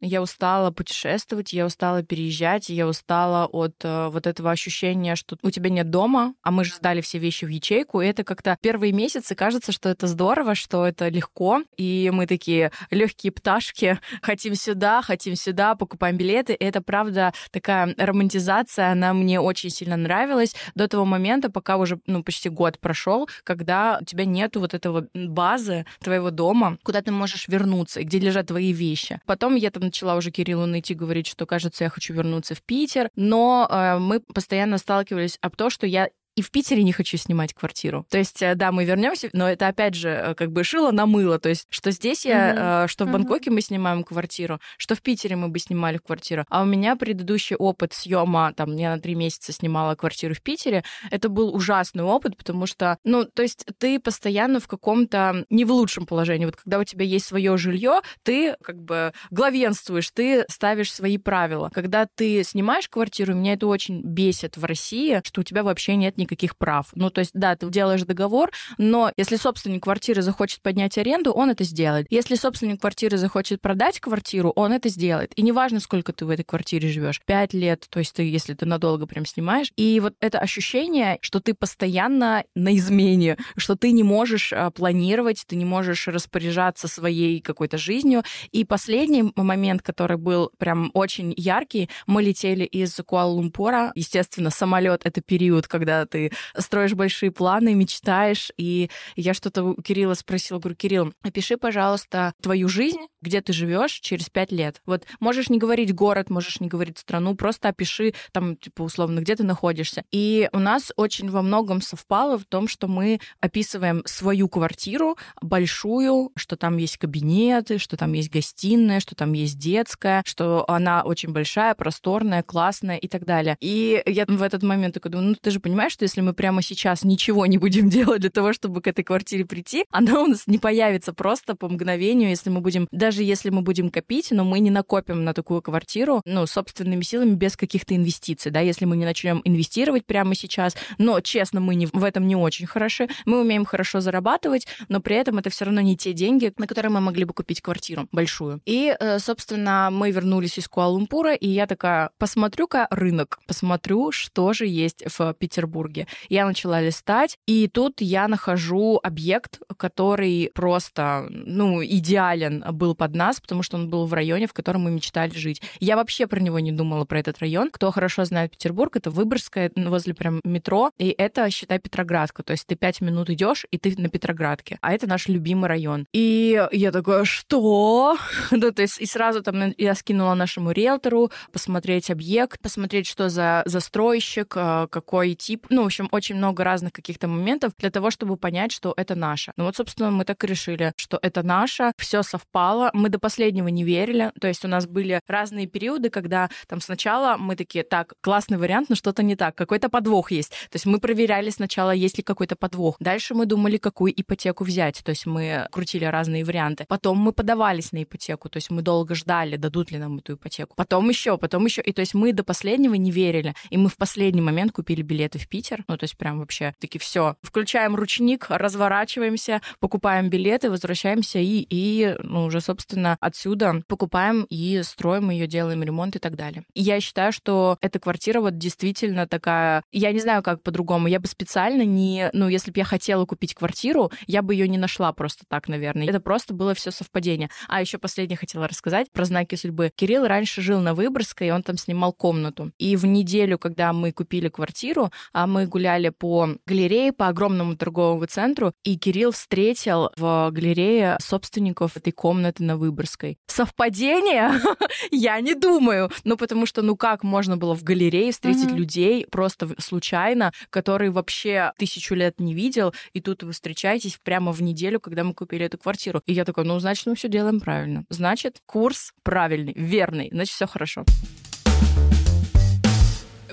я 0.00 0.22
устала 0.22 0.70
путешествовать, 0.70 1.52
я 1.52 1.66
устала 1.66 2.02
переезжать, 2.02 2.68
я 2.68 2.86
устала 2.86 3.46
от 3.46 3.74
э, 3.82 4.08
вот 4.08 4.26
этого 4.26 4.50
ощущения, 4.50 5.16
что 5.16 5.36
у 5.42 5.50
тебя 5.50 5.70
нет 5.70 5.90
дома, 5.90 6.34
а 6.42 6.50
мы 6.50 6.64
же 6.64 6.74
сдали 6.74 7.00
все 7.00 7.18
вещи 7.18 7.44
в 7.44 7.48
ячейку, 7.48 8.00
и 8.00 8.06
это 8.06 8.24
как-то 8.24 8.56
первые 8.60 8.92
месяцы 8.92 9.34
кажется, 9.34 9.72
что 9.72 9.88
это 9.88 10.06
здорово, 10.06 10.54
что 10.54 10.86
это 10.86 11.08
легко, 11.08 11.62
и 11.76 12.10
мы 12.12 12.26
такие 12.26 12.70
легкие 12.90 13.32
пташки, 13.32 13.98
хотим 14.22 14.54
сюда, 14.54 15.02
хотим 15.02 15.36
сюда, 15.36 15.74
покупаем 15.74 16.16
билеты, 16.16 16.54
и 16.54 16.64
это 16.64 16.82
правда 16.82 17.32
такая 17.50 17.94
романтизация, 17.96 18.92
она 18.92 19.12
мне 19.14 19.40
очень 19.40 19.70
сильно 19.70 19.96
нравилась 19.96 20.54
до 20.74 20.88
того 20.88 21.04
момента, 21.04 21.50
пока 21.50 21.76
уже 21.76 21.98
ну, 22.06 22.22
почти 22.22 22.48
год 22.48 22.78
прошел, 22.78 23.28
когда 23.42 23.98
у 24.00 24.04
тебя 24.04 24.24
нету 24.24 24.60
вот 24.60 24.74
этого 24.74 25.06
базы 25.14 25.86
твоего 26.00 26.30
дома, 26.30 26.78
куда 26.82 27.02
ты 27.02 27.10
можешь 27.10 27.48
вернуться, 27.48 28.00
и 28.00 28.04
где 28.04 28.18
лежат 28.18 28.46
твои 28.48 28.72
вещи. 28.72 29.20
Потом 29.26 29.54
я 29.54 29.70
там 29.70 29.84
начала 29.84 30.16
уже 30.16 30.30
Кириллу 30.30 30.66
найти, 30.66 30.94
говорить, 30.94 31.26
что, 31.26 31.46
кажется, 31.46 31.84
я 31.84 31.90
хочу 31.90 32.12
вернуться 32.14 32.54
в 32.54 32.62
Питер, 32.62 33.10
но 33.16 33.66
э, 33.70 33.98
мы 33.98 34.20
постоянно 34.20 34.78
сталкивались 34.78 35.38
об 35.40 35.56
том, 35.56 35.70
что 35.70 35.86
я 35.86 36.08
и 36.36 36.42
в 36.42 36.50
Питере 36.50 36.82
не 36.82 36.92
хочу 36.92 37.16
снимать 37.16 37.54
квартиру. 37.54 38.06
То 38.10 38.18
есть, 38.18 38.42
э, 38.42 38.54
да, 38.54 38.72
мы 38.72 38.84
вернемся, 38.84 39.28
но 39.32 39.48
это 39.48 39.68
опять 39.68 39.94
же 39.94 40.08
э, 40.08 40.34
как 40.34 40.50
бы 40.50 40.64
шило 40.64 40.90
на 40.90 41.06
мыло. 41.06 41.38
То 41.38 41.48
есть, 41.48 41.66
что 41.70 41.90
здесь 41.90 42.24
я, 42.24 42.54
mm-hmm. 42.84 42.88
что 42.88 43.04
в 43.04 43.12
Бангкоке 43.12 43.50
mm-hmm. 43.50 43.54
мы 43.54 43.60
снимаем 43.60 44.04
квартиру, 44.04 44.60
что 44.76 44.94
в 44.94 45.02
Питере 45.02 45.36
мы 45.36 45.48
бы 45.48 45.58
снимали 45.58 45.98
квартиру. 45.98 46.44
А 46.48 46.62
у 46.62 46.64
меня 46.64 46.96
предыдущий 46.96 47.56
опыт 47.56 47.92
съема, 47.92 48.52
там, 48.54 48.76
я 48.76 48.94
на 48.94 49.00
три 49.00 49.14
месяца 49.14 49.52
снимала 49.52 49.94
квартиру 49.94 50.34
в 50.34 50.42
Питере, 50.42 50.82
это 51.10 51.28
был 51.28 51.54
ужасный 51.54 52.02
опыт, 52.02 52.36
потому 52.36 52.66
что, 52.66 52.98
ну, 53.04 53.24
то 53.24 53.42
есть 53.42 53.64
ты 53.78 54.00
постоянно 54.00 54.58
в 54.58 54.66
каком-то 54.66 55.44
не 55.50 55.64
в 55.64 55.70
лучшем 55.70 56.06
положении. 56.06 56.46
Вот 56.46 56.56
когда 56.56 56.78
у 56.80 56.84
тебя 56.84 57.04
есть 57.04 57.26
свое 57.26 57.56
жилье, 57.56 58.00
ты 58.22 58.56
как 58.62 58.82
бы 58.82 59.12
главенствуешь, 59.30 60.10
ты 60.10 60.44
ставишь 60.48 60.92
свои 60.92 61.18
правила. 61.18 61.70
Когда 61.72 62.06
ты 62.12 62.42
снимаешь 62.42 62.88
квартиру, 62.88 63.34
меня 63.34 63.54
это 63.54 63.66
очень 63.66 64.02
бесит 64.02 64.56
в 64.56 64.64
России, 64.64 65.20
что 65.24 65.42
у 65.42 65.44
тебя 65.44 65.62
вообще 65.62 65.94
нет 65.94 66.16
никаких 66.16 66.23
прав. 66.58 66.88
Ну, 66.94 67.10
то 67.10 67.20
есть, 67.20 67.32
да, 67.34 67.56
ты 67.56 67.68
делаешь 67.68 68.02
договор, 68.02 68.50
но 68.78 69.12
если 69.16 69.36
собственник 69.36 69.82
квартиры 69.82 70.22
захочет 70.22 70.60
поднять 70.62 70.98
аренду, 70.98 71.32
он 71.32 71.50
это 71.50 71.64
сделает. 71.64 72.06
Если 72.10 72.34
собственник 72.34 72.80
квартиры 72.80 73.16
захочет 73.16 73.60
продать 73.60 74.00
квартиру, 74.00 74.52
он 74.56 74.72
это 74.72 74.88
сделает. 74.88 75.32
И 75.36 75.42
неважно, 75.42 75.80
сколько 75.80 76.12
ты 76.12 76.26
в 76.26 76.30
этой 76.30 76.44
квартире 76.44 76.88
живешь. 76.88 77.20
Пять 77.24 77.54
лет, 77.54 77.86
то 77.88 77.98
есть 77.98 78.14
ты, 78.14 78.22
если 78.22 78.54
ты 78.54 78.66
надолго 78.66 79.06
прям 79.06 79.26
снимаешь. 79.26 79.72
И 79.76 80.00
вот 80.00 80.14
это 80.20 80.38
ощущение, 80.38 81.18
что 81.20 81.40
ты 81.40 81.54
постоянно 81.54 82.44
на 82.54 82.76
измене, 82.76 83.36
что 83.56 83.76
ты 83.76 83.92
не 83.92 84.02
можешь 84.02 84.52
а, 84.52 84.70
планировать, 84.70 85.44
ты 85.46 85.56
не 85.56 85.64
можешь 85.64 86.08
распоряжаться 86.08 86.88
своей 86.88 87.40
какой-то 87.40 87.78
жизнью. 87.78 88.22
И 88.52 88.64
последний 88.64 89.32
момент, 89.36 89.82
который 89.82 90.16
был 90.16 90.50
прям 90.58 90.90
очень 90.94 91.34
яркий, 91.36 91.88
мы 92.06 92.22
летели 92.22 92.64
из 92.64 92.98
Куала-Лумпура. 92.98 93.92
Естественно, 93.94 94.50
самолет— 94.50 95.02
это 95.04 95.20
период, 95.20 95.68
когда 95.68 96.06
ты 96.14 96.30
строишь 96.56 96.94
большие 96.94 97.32
планы, 97.32 97.74
мечтаешь. 97.74 98.52
И 98.56 98.88
я 99.16 99.34
что-то 99.34 99.64
у 99.64 99.82
Кирилла 99.82 100.14
спросила, 100.14 100.60
говорю, 100.60 100.76
Кирилл, 100.76 101.12
опиши, 101.22 101.56
пожалуйста, 101.56 102.34
твою 102.40 102.68
жизнь, 102.68 103.00
где 103.20 103.40
ты 103.40 103.52
живешь 103.52 103.94
через 103.94 104.30
пять 104.30 104.52
лет. 104.52 104.80
Вот 104.86 105.04
можешь 105.18 105.48
не 105.48 105.58
говорить 105.58 105.92
город, 105.92 106.30
можешь 106.30 106.60
не 106.60 106.68
говорить 106.68 106.98
страну, 106.98 107.34
просто 107.34 107.70
опиши 107.70 108.14
там, 108.30 108.56
типа, 108.56 108.82
условно, 108.82 109.20
где 109.20 109.34
ты 109.34 109.42
находишься. 109.42 110.04
И 110.12 110.48
у 110.52 110.60
нас 110.60 110.92
очень 110.94 111.30
во 111.30 111.42
многом 111.42 111.82
совпало 111.82 112.38
в 112.38 112.44
том, 112.44 112.68
что 112.68 112.86
мы 112.86 113.18
описываем 113.40 114.02
свою 114.06 114.48
квартиру 114.48 115.18
большую, 115.42 116.30
что 116.36 116.56
там 116.56 116.76
есть 116.76 116.98
кабинеты, 116.98 117.78
что 117.78 117.96
там 117.96 118.12
есть 118.12 118.30
гостиная, 118.30 119.00
что 119.00 119.16
там 119.16 119.32
есть 119.32 119.58
детская, 119.58 120.22
что 120.24 120.64
она 120.70 121.02
очень 121.02 121.30
большая, 121.30 121.74
просторная, 121.74 122.44
классная 122.44 122.98
и 122.98 123.08
так 123.08 123.24
далее. 123.24 123.56
И 123.60 124.00
я 124.06 124.26
в 124.28 124.42
этот 124.42 124.62
момент 124.62 124.94
такой 124.94 125.10
думаю, 125.10 125.30
ну 125.30 125.34
ты 125.34 125.50
же 125.50 125.58
понимаешь, 125.58 125.92
что 125.92 126.03
если 126.04 126.20
мы 126.20 126.34
прямо 126.34 126.62
сейчас 126.62 127.04
ничего 127.04 127.46
не 127.46 127.58
будем 127.58 127.88
делать 127.90 128.20
для 128.20 128.30
того, 128.30 128.52
чтобы 128.52 128.80
к 128.80 128.86
этой 128.86 129.04
квартире 129.04 129.44
прийти, 129.44 129.84
она 129.90 130.20
у 130.22 130.26
нас 130.26 130.46
не 130.46 130.58
появится 130.58 131.12
просто 131.12 131.54
по 131.54 131.68
мгновению, 131.68 132.30
если 132.30 132.50
мы 132.50 132.60
будем, 132.60 132.86
даже 132.92 133.22
если 133.22 133.50
мы 133.50 133.62
будем 133.62 133.90
копить, 133.90 134.30
но 134.30 134.44
мы 134.44 134.60
не 134.60 134.70
накопим 134.70 135.24
на 135.24 135.34
такую 135.34 135.62
квартиру, 135.62 136.22
ну, 136.24 136.46
собственными 136.46 137.02
силами 137.02 137.34
без 137.34 137.56
каких-то 137.56 137.96
инвестиций, 137.96 138.50
да, 138.50 138.60
если 138.60 138.84
мы 138.84 138.96
не 138.96 139.04
начнем 139.04 139.40
инвестировать 139.44 140.06
прямо 140.06 140.34
сейчас, 140.34 140.76
но, 140.98 141.20
честно, 141.20 141.60
мы 141.60 141.74
не, 141.74 141.86
в 141.86 142.04
этом 142.04 142.26
не 142.26 142.36
очень 142.36 142.66
хороши, 142.66 143.08
мы 143.24 143.40
умеем 143.40 143.64
хорошо 143.64 144.00
зарабатывать, 144.00 144.66
но 144.88 145.00
при 145.00 145.16
этом 145.16 145.38
это 145.38 145.50
все 145.50 145.64
равно 145.64 145.80
не 145.80 145.96
те 145.96 146.12
деньги, 146.12 146.52
на 146.58 146.66
которые 146.66 146.90
мы 146.92 147.00
могли 147.00 147.24
бы 147.24 147.32
купить 147.32 147.60
квартиру 147.60 148.08
большую. 148.12 148.60
И, 148.66 148.94
э, 148.98 149.18
собственно, 149.18 149.88
мы 149.90 150.10
вернулись 150.10 150.58
из 150.58 150.68
Куала-Лумпура, 150.68 151.34
и 151.34 151.48
я 151.48 151.66
такая, 151.66 152.10
посмотрю-ка 152.18 152.86
рынок, 152.90 153.38
посмотрю, 153.46 154.12
что 154.12 154.52
же 154.52 154.66
есть 154.66 155.04
в 155.06 155.34
Петербурге. 155.34 155.93
Петербурге. 155.94 156.06
Я 156.28 156.46
начала 156.46 156.80
листать, 156.80 157.38
и 157.46 157.68
тут 157.68 158.00
я 158.00 158.28
нахожу 158.28 159.00
объект, 159.02 159.60
который 159.76 160.50
просто, 160.54 161.26
ну, 161.30 161.84
идеален 161.84 162.64
был 162.72 162.94
под 162.94 163.14
нас, 163.14 163.40
потому 163.40 163.62
что 163.62 163.76
он 163.76 163.88
был 163.88 164.06
в 164.06 164.14
районе, 164.14 164.46
в 164.46 164.52
котором 164.52 164.82
мы 164.82 164.90
мечтали 164.90 165.34
жить. 165.34 165.62
Я 165.80 165.96
вообще 165.96 166.26
про 166.26 166.40
него 166.40 166.58
не 166.58 166.72
думала, 166.72 167.04
про 167.04 167.20
этот 167.20 167.38
район. 167.38 167.70
Кто 167.70 167.90
хорошо 167.90 168.24
знает 168.24 168.52
Петербург, 168.52 168.96
это 168.96 169.10
Выборгская, 169.10 169.70
возле 169.76 170.14
прям 170.14 170.40
метро, 170.44 170.90
и 170.98 171.14
это, 171.16 171.50
считай, 171.50 171.78
Петроградка. 171.78 172.42
То 172.42 172.52
есть 172.52 172.66
ты 172.66 172.74
пять 172.74 173.00
минут 173.00 173.30
идешь, 173.30 173.66
и 173.70 173.78
ты 173.78 173.94
на 173.98 174.08
Петроградке. 174.08 174.78
А 174.80 174.92
это 174.92 175.06
наш 175.06 175.28
любимый 175.28 175.68
район. 175.68 176.06
И 176.12 176.60
я 176.72 176.92
такая, 176.92 177.24
что? 177.24 178.16
да, 178.50 178.70
то 178.70 178.82
есть 178.82 179.00
и 179.00 179.06
сразу 179.06 179.42
там 179.42 179.72
я 179.78 179.94
скинула 179.94 180.34
нашему 180.34 180.72
риэлтору 180.72 181.30
посмотреть 181.52 182.10
объект, 182.10 182.60
посмотреть, 182.60 183.06
что 183.06 183.28
за 183.28 183.62
застройщик, 183.66 184.56
э, 184.56 184.86
какой 184.90 185.34
тип, 185.34 185.66
ну, 185.70 185.83
в 185.84 185.86
общем, 185.86 186.08
очень 186.10 186.36
много 186.36 186.64
разных 186.64 186.92
каких-то 186.92 187.28
моментов 187.28 187.72
для 187.78 187.90
того, 187.90 188.10
чтобы 188.10 188.36
понять, 188.36 188.72
что 188.72 188.94
это 188.96 189.14
наше. 189.14 189.52
Ну 189.56 189.64
вот, 189.64 189.76
собственно, 189.76 190.10
мы 190.10 190.24
так 190.24 190.42
и 190.44 190.46
решили, 190.46 190.92
что 190.96 191.18
это 191.22 191.42
наше, 191.42 191.92
все 191.98 192.22
совпало. 192.22 192.90
Мы 192.92 193.08
до 193.08 193.18
последнего 193.18 193.68
не 193.68 193.84
верили. 193.84 194.32
То 194.40 194.48
есть 194.48 194.64
у 194.64 194.68
нас 194.68 194.86
были 194.86 195.20
разные 195.26 195.66
периоды, 195.66 196.10
когда 196.10 196.50
там 196.68 196.80
сначала 196.80 197.36
мы 197.36 197.56
такие, 197.56 197.84
так, 197.84 198.14
классный 198.20 198.58
вариант, 198.58 198.88
но 198.88 198.96
что-то 198.96 199.22
не 199.22 199.36
так, 199.36 199.54
какой-то 199.54 199.88
подвох 199.88 200.30
есть. 200.30 200.50
То 200.50 200.76
есть 200.76 200.86
мы 200.86 200.98
проверяли 200.98 201.50
сначала, 201.50 201.90
есть 201.90 202.18
ли 202.18 202.24
какой-то 202.24 202.56
подвох. 202.56 202.96
Дальше 203.00 203.34
мы 203.34 203.46
думали, 203.46 203.76
какую 203.76 204.12
ипотеку 204.20 204.64
взять. 204.64 205.02
То 205.04 205.10
есть 205.10 205.26
мы 205.26 205.68
крутили 205.70 206.04
разные 206.04 206.44
варианты. 206.44 206.84
Потом 206.88 207.18
мы 207.18 207.32
подавались 207.32 207.92
на 207.92 208.02
ипотеку. 208.02 208.48
То 208.48 208.56
есть 208.56 208.70
мы 208.70 208.82
долго 208.82 209.14
ждали, 209.14 209.56
дадут 209.56 209.90
ли 209.90 209.98
нам 209.98 210.18
эту 210.18 210.34
ипотеку. 210.34 210.74
Потом 210.76 211.08
еще, 211.08 211.38
потом 211.38 211.64
еще. 211.64 211.82
И 211.82 211.92
то 211.92 212.00
есть 212.00 212.14
мы 212.14 212.32
до 212.32 212.44
последнего 212.44 212.94
не 212.94 213.10
верили. 213.10 213.54
И 213.70 213.76
мы 213.76 213.88
в 213.88 213.96
последний 213.96 214.40
момент 214.40 214.72
купили 214.72 215.02
билеты 215.02 215.38
в 215.38 215.48
Питер. 215.48 215.73
Ну, 215.88 215.96
то 215.96 216.04
есть 216.04 216.16
прям 216.16 216.38
вообще 216.38 216.74
таки 216.78 216.98
все. 216.98 217.36
Включаем 217.42 217.94
ручник, 217.96 218.46
разворачиваемся, 218.48 219.60
покупаем 219.80 220.28
билеты, 220.30 220.70
возвращаемся 220.70 221.38
и, 221.38 221.66
и 221.68 222.16
ну, 222.22 222.44
уже, 222.44 222.60
собственно, 222.60 223.16
отсюда 223.20 223.82
покупаем 223.88 224.46
и 224.50 224.82
строим 224.82 225.30
ее, 225.30 225.46
делаем 225.46 225.82
ремонт 225.82 226.16
и 226.16 226.18
так 226.18 226.36
далее. 226.36 226.64
И 226.74 226.82
я 226.82 227.00
считаю, 227.00 227.32
что 227.32 227.76
эта 227.80 227.98
квартира 227.98 228.40
вот 228.40 228.58
действительно 228.58 229.26
такая... 229.26 229.82
Я 229.92 230.12
не 230.12 230.20
знаю, 230.20 230.42
как 230.42 230.62
по-другому. 230.62 231.08
Я 231.08 231.20
бы 231.20 231.26
специально 231.26 231.82
не... 231.82 232.30
Ну, 232.32 232.48
если 232.48 232.70
бы 232.70 232.78
я 232.78 232.84
хотела 232.84 233.24
купить 233.26 233.54
квартиру, 233.54 234.10
я 234.26 234.42
бы 234.42 234.54
ее 234.54 234.68
не 234.68 234.78
нашла 234.78 235.12
просто 235.12 235.44
так, 235.48 235.68
наверное. 235.68 236.08
Это 236.08 236.20
просто 236.20 236.54
было 236.54 236.74
все 236.74 236.90
совпадение. 236.90 237.50
А 237.68 237.80
еще 237.80 237.98
последнее 237.98 238.36
хотела 238.36 238.68
рассказать 238.68 239.10
про 239.10 239.24
знаки 239.24 239.54
судьбы. 239.54 239.90
Кирилл 239.94 240.26
раньше 240.26 240.62
жил 240.62 240.80
на 240.80 240.94
Выборгской, 240.94 241.48
и 241.48 241.50
он 241.50 241.62
там 241.62 241.76
снимал 241.76 242.12
комнату. 242.12 242.72
И 242.78 242.96
в 242.96 243.06
неделю, 243.06 243.58
когда 243.58 243.92
мы 243.92 244.12
купили 244.12 244.48
квартиру, 244.48 245.10
а 245.32 245.46
мы 245.54 245.66
гуляли 245.66 246.08
по 246.08 246.48
галерее, 246.66 247.12
по 247.12 247.28
огромному 247.28 247.76
торговому 247.76 248.26
центру, 248.26 248.72
и 248.82 248.98
Кирилл 248.98 249.30
встретил 249.30 250.10
в 250.16 250.50
галерее 250.50 251.16
собственников 251.20 251.96
этой 251.96 252.12
комнаты 252.12 252.64
на 252.64 252.76
Выборгской. 252.76 253.38
Совпадение? 253.46 254.50
Я 255.12 255.40
не 255.40 255.54
думаю. 255.54 256.10
Ну, 256.24 256.36
потому 256.36 256.66
что, 256.66 256.82
ну 256.82 256.96
как 256.96 257.22
можно 257.22 257.56
было 257.56 257.76
в 257.76 257.84
галерее 257.84 258.32
встретить 258.32 258.72
людей 258.72 259.26
просто 259.30 259.70
случайно, 259.78 260.52
которые 260.70 261.12
вообще 261.12 261.72
тысячу 261.78 262.16
лет 262.16 262.40
не 262.40 262.52
видел, 262.52 262.92
и 263.12 263.20
тут 263.20 263.44
вы 263.44 263.52
встречаетесь 263.52 264.18
прямо 264.24 264.50
в 264.50 264.60
неделю, 264.60 264.98
когда 264.98 265.22
мы 265.22 265.34
купили 265.34 265.66
эту 265.66 265.78
квартиру. 265.78 266.20
И 266.26 266.32
я 266.32 266.44
такой, 266.44 266.64
ну, 266.64 266.80
значит, 266.80 267.06
мы 267.06 267.14
все 267.14 267.28
делаем 267.28 267.60
правильно. 267.60 268.04
Значит, 268.08 268.60
курс 268.66 269.12
правильный, 269.22 269.74
верный, 269.76 270.30
значит, 270.32 270.54
все 270.54 270.66
хорошо. 270.66 271.04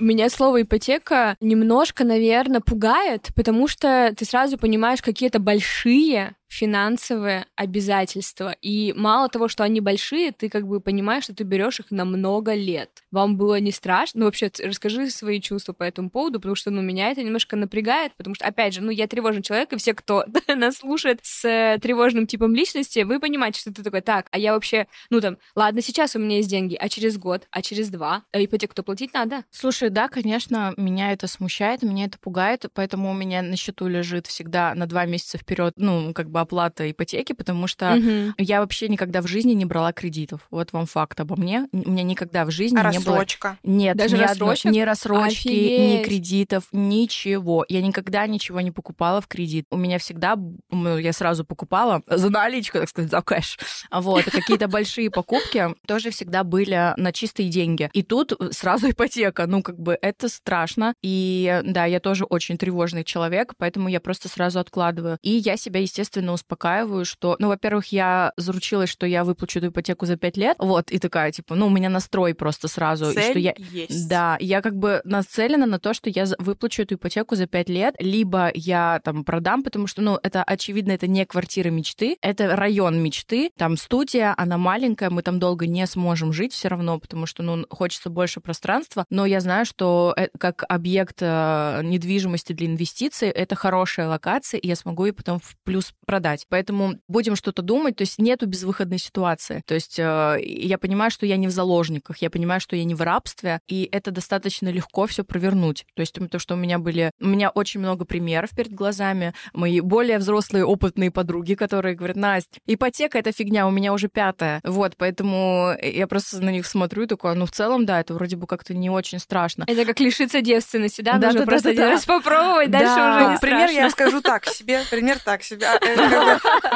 Меня 0.01 0.29
слово 0.31 0.63
ипотека 0.63 1.38
немножко, 1.41 2.03
наверное, 2.03 2.60
пугает, 2.60 3.29
потому 3.36 3.67
что 3.67 4.12
ты 4.17 4.25
сразу 4.25 4.58
понимаешь 4.58 5.03
какие-то 5.03 5.38
большие 5.38 6.36
финансовые 6.51 7.46
обязательства. 7.55 8.53
И 8.62 8.93
мало 8.98 9.29
того, 9.29 9.48
что 9.48 9.63
они 9.63 9.79
большие, 9.79 10.34
ты 10.34 10.50
как 10.50 10.67
бы 10.67 10.81
понимаешь, 10.81 11.24
что 11.24 11.34
ты 11.34 11.46
берешь 11.46 11.79
их 11.79 11.91
на 11.91 12.03
много 12.03 12.53
лет. 12.53 13.03
Вам 13.10 13.38
было 13.38 13.58
не 13.62 13.72
страшно? 13.72 14.20
Ну, 14.20 14.25
вообще, 14.25 14.51
расскажи 14.62 15.10
свои 15.10 15.39
чувства 15.39 15.72
по 15.72 15.84
этому 15.84 16.10
поводу, 16.10 16.39
потому 16.39 16.55
что, 16.55 16.70
ну, 16.70 16.81
меня 16.81 17.10
это 17.10 17.24
немножко 17.24 17.55
напрягает, 17.55 18.12
потому 18.17 18.36
что, 18.36 18.46
опять 18.46 18.74
же, 18.74 18.81
ну, 18.81 18.91
я 18.91 19.08
тревожный 19.08 19.41
человек, 19.41 19.72
и 19.72 19.77
все, 19.77 19.93
кто 19.93 20.25
нас 20.53 20.77
слушает 20.77 21.22
с 21.24 21.79
тревожным 21.81 22.27
типом 22.27 22.53
личности, 22.53 23.00
вы 23.00 23.22
понимаете, 23.22 23.62
что 23.62 23.74
ты 23.74 23.81
такой, 23.81 24.01
так, 24.01 24.27
а 24.31 24.38
я 24.38 24.53
вообще, 24.53 24.88
ну, 25.10 25.22
там, 25.22 25.38
ладно, 25.55 25.81
сейчас 25.81 26.17
у 26.17 26.20
меня 26.20 26.38
есть 26.38 26.50
деньги, 26.50 26.75
а 26.75 26.89
через 26.89 27.17
год, 27.17 27.48
а 27.51 27.62
через 27.62 27.88
два, 27.88 28.24
ипотеку-то 28.34 28.84
платить 28.84 29.13
надо? 29.13 29.46
Слушай, 29.51 29.89
да, 29.89 30.10
конечно, 30.10 30.74
меня 30.75 31.13
это 31.13 31.27
смущает, 31.27 31.81
меня 31.81 32.05
это 32.05 32.20
пугает, 32.20 32.65
поэтому 32.74 33.12
у 33.12 33.13
меня 33.13 33.41
на 33.41 33.55
счету 33.55 33.88
лежит 33.88 34.27
всегда 34.27 34.75
на 34.75 34.86
два 34.86 35.05
месяца 35.05 35.38
вперед, 35.38 35.75
ну, 35.77 36.13
как 36.13 36.29
бы 36.29 36.40
оплата 36.41 36.89
ипотеки, 36.89 37.33
потому 37.33 37.67
что 37.67 37.93
угу. 37.93 38.33
я 38.38 38.62
вообще 38.62 38.88
никогда 38.88 39.21
в 39.21 39.27
жизни 39.27 39.53
не 39.53 39.65
брала 39.65 39.93
кредитов. 39.93 40.41
Вот 40.51 40.74
вам 40.74 40.86
факт 40.86 41.19
обо 41.19 41.36
мне. 41.36 41.67
У 41.71 41.89
меня 41.89 42.03
никогда 42.03 42.45
в 42.45 42.51
жизни 42.51 42.77
а 42.77 42.81
не 42.81 42.98
рассрочка? 42.98 43.57
было... 43.63 43.74
Нет, 43.74 43.98
Даже 43.98 44.17
ни, 44.17 44.24
одно, 44.24 44.53
ни 44.65 44.81
рассрочки, 44.81 45.48
Офигеть. 45.48 46.00
ни 46.01 46.03
кредитов, 46.03 46.63
ничего. 46.71 47.65
Я 47.69 47.81
никогда 47.81 48.27
ничего 48.27 48.62
не 48.62 48.71
покупала 48.71 49.21
в 49.21 49.27
кредит. 49.27 49.65
У 49.69 49.77
меня 49.77 50.00
всегда... 50.00 50.36
Ну, 50.69 50.98
я 50.98 51.13
сразу 51.13 51.45
покупала 51.45 52.01
за 52.07 52.29
наличку, 52.29 52.79
так 52.79 52.89
сказать, 52.89 53.12
за 53.12 53.21
кэш. 53.21 53.60
Вот. 53.91 54.25
Какие-то 54.25 54.67
большие 54.67 55.10
покупки 55.10 55.75
тоже 55.88 56.12
всегда 56.12 56.43
были 56.43 56.93
на 56.98 57.12
чистые 57.12 57.50
деньги. 57.50 57.89
И 57.93 58.03
тут 58.03 58.33
сразу 58.51 58.89
ипотека. 58.89 59.48
Ну, 59.48 59.62
как 59.62 59.79
бы 59.79 59.98
это 60.01 60.29
страшно. 60.29 60.93
И 61.01 61.62
да, 61.63 61.86
я 61.86 62.00
тоже 62.00 62.25
очень 62.25 62.57
тревожный 62.57 63.03
человек, 63.03 63.53
поэтому 63.57 63.89
я 63.89 64.00
просто 64.00 64.29
сразу 64.29 64.60
откладываю. 64.60 65.17
И 65.21 65.31
я 65.31 65.57
себя, 65.57 65.79
естественно, 65.79 66.31
успокаиваю, 66.34 67.06
что, 67.06 67.36
ну, 67.40 67.48
во-первых, 67.48 67.88
я 67.88 68.34
заручилась, 68.38 68.90
что 68.90 69.06
я 69.06 69.24
выплачу 69.24 69.60
эту 69.60 69.68
ипотеку 69.68 70.06
за 70.06 70.18
пять 70.18 70.38
лет, 70.38 70.56
вот, 70.60 70.92
и 70.92 71.00
такая, 71.00 71.32
типа, 71.32 71.56
ну, 71.56 71.68
у 71.68 71.70
меня 71.70 71.90
настрой 71.90 72.34
просто 72.34 72.68
сразу. 72.68 73.12
Цель 73.14 73.32
что 73.32 73.40
я... 73.40 73.54
есть. 73.58 74.08
Да, 74.08 74.38
я 74.40 74.62
как 74.62 74.76
бы 74.76 75.02
нацелена 75.04 75.66
на 75.66 75.80
то, 75.80 75.94
что 75.94 76.10
я 76.10 76.26
выплачу 76.40 76.84
эту 76.84 76.96
ипотеку 76.96 77.36
за 77.36 77.48
пять 77.48 77.70
лет, 77.70 77.96
либо 78.00 78.52
я 78.54 79.02
там 79.04 79.24
продам, 79.24 79.64
потому 79.64 79.88
что, 79.88 80.02
ну, 80.02 80.20
это, 80.22 80.44
очевидно, 80.44 80.92
это 80.92 81.08
не 81.08 81.26
квартира 81.26 81.70
мечты, 81.70 82.18
это 82.22 82.56
район 82.56 83.02
мечты, 83.02 83.52
там 83.58 83.78
студия, 83.78 84.34
она 84.38 84.58
маленькая, 84.58 85.10
мы 85.10 85.22
там 85.22 85.40
долго 85.40 85.68
не 85.68 85.86
сможем 85.88 86.34
жить 86.34 86.54
все 86.54 86.68
равно, 86.68 87.00
потому 87.00 87.26
что, 87.26 87.44
ну, 87.44 87.66
хочется 87.70 88.10
больше 88.10 88.40
пространства, 88.40 89.06
но 89.10 89.26
я 89.26 89.40
знаю, 89.40 89.66
что 89.66 90.14
э, 90.18 90.28
как 90.38 90.64
объект 90.68 91.18
э, 91.22 91.82
недвижимости 91.84 92.54
для 92.54 92.68
инвестиций, 92.68 93.30
это 93.30 93.56
хорошая 93.56 94.08
локация, 94.08 94.60
и 94.60 94.68
я 94.68 94.76
смогу 94.76 95.06
ее 95.06 95.14
потом 95.14 95.40
в 95.40 95.56
плюс 95.64 95.94
продать. 96.06 96.21
Поэтому 96.50 96.96
будем 97.08 97.36
что-то 97.36 97.62
думать, 97.62 97.98
то 97.98 98.04
есть 98.04 98.20
нету 98.20 98.46
безвыходной 98.46 99.00
ситуации. 99.00 99.63
То 99.66 99.74
есть 99.74 100.00
э, 100.00 100.38
я 100.42 100.78
понимаю, 100.78 101.12
что 101.12 101.25
я 101.25 101.38
не 101.38 101.48
в 101.48 101.51
заложниках, 101.51 102.18
я 102.18 102.30
понимаю, 102.30 102.62
что 102.62 102.75
я 102.75 102.84
не 102.84 102.96
в 102.96 103.01
рабстве, 103.01 103.60
и 103.68 103.88
это 103.92 104.12
достаточно 104.12 104.70
легко 104.70 105.08
все 105.08 105.24
провернуть. 105.24 105.86
То 105.96 106.01
есть 106.01 106.18
то, 106.30 106.40
что 106.40 106.56
у 106.56 106.58
меня 106.58 106.80
были... 106.80 107.12
У 107.20 107.28
меня 107.28 107.50
очень 107.50 107.80
много 107.80 108.06
примеров 108.06 108.51
перед 108.56 108.74
глазами, 108.74 109.34
мои 109.54 109.82
более 109.82 110.18
взрослые 110.18 110.66
опытные 110.66 111.12
подруги, 111.12 111.56
которые 111.56 111.96
говорят, 111.96 112.18
Настя, 112.18 112.60
ипотека— 112.66 113.18
это 113.20 113.32
фигня, 113.32 113.68
у 113.68 113.72
меня 113.72 113.94
уже 113.94 114.08
пятая. 114.08 114.62
Вот, 114.63 114.94
поэтому 114.98 115.74
я 115.82 116.08
просто 116.08 116.42
на 116.42 116.50
них 116.50 116.66
смотрю 116.66 117.04
и 117.04 117.08
такой, 117.08 117.36
ну, 117.36 117.46
в 117.46 117.51
целом, 117.51 117.86
да, 117.86 118.00
это 118.00 118.13
вроде 118.13 118.36
бы 118.36 118.48
как-то 118.48 118.74
не 118.74 118.90
очень 118.90 119.20
страшно. 119.20 119.66
Это 119.68 119.86
как 119.86 120.00
лишиться 120.00 120.42
девственности, 120.42 121.01
да? 121.01 121.18
Да, 121.18 121.28
Нужно 121.28 121.42
да, 121.42 121.46
просто 121.46 121.70
да, 121.70 121.75
да. 121.75 121.90
раз 121.92 122.06
попробовать, 122.06 122.72
да. 122.72 122.80
дальше 122.80 122.94
уже 122.94 123.32
не 123.32 123.40
Пример 123.40 123.70
страшно. 123.70 123.80
я 123.80 123.90
скажу 123.90 124.22
так 124.22 124.46
себе, 124.46 124.82
пример 124.90 125.20
так 125.20 125.44
себе. 125.44 125.68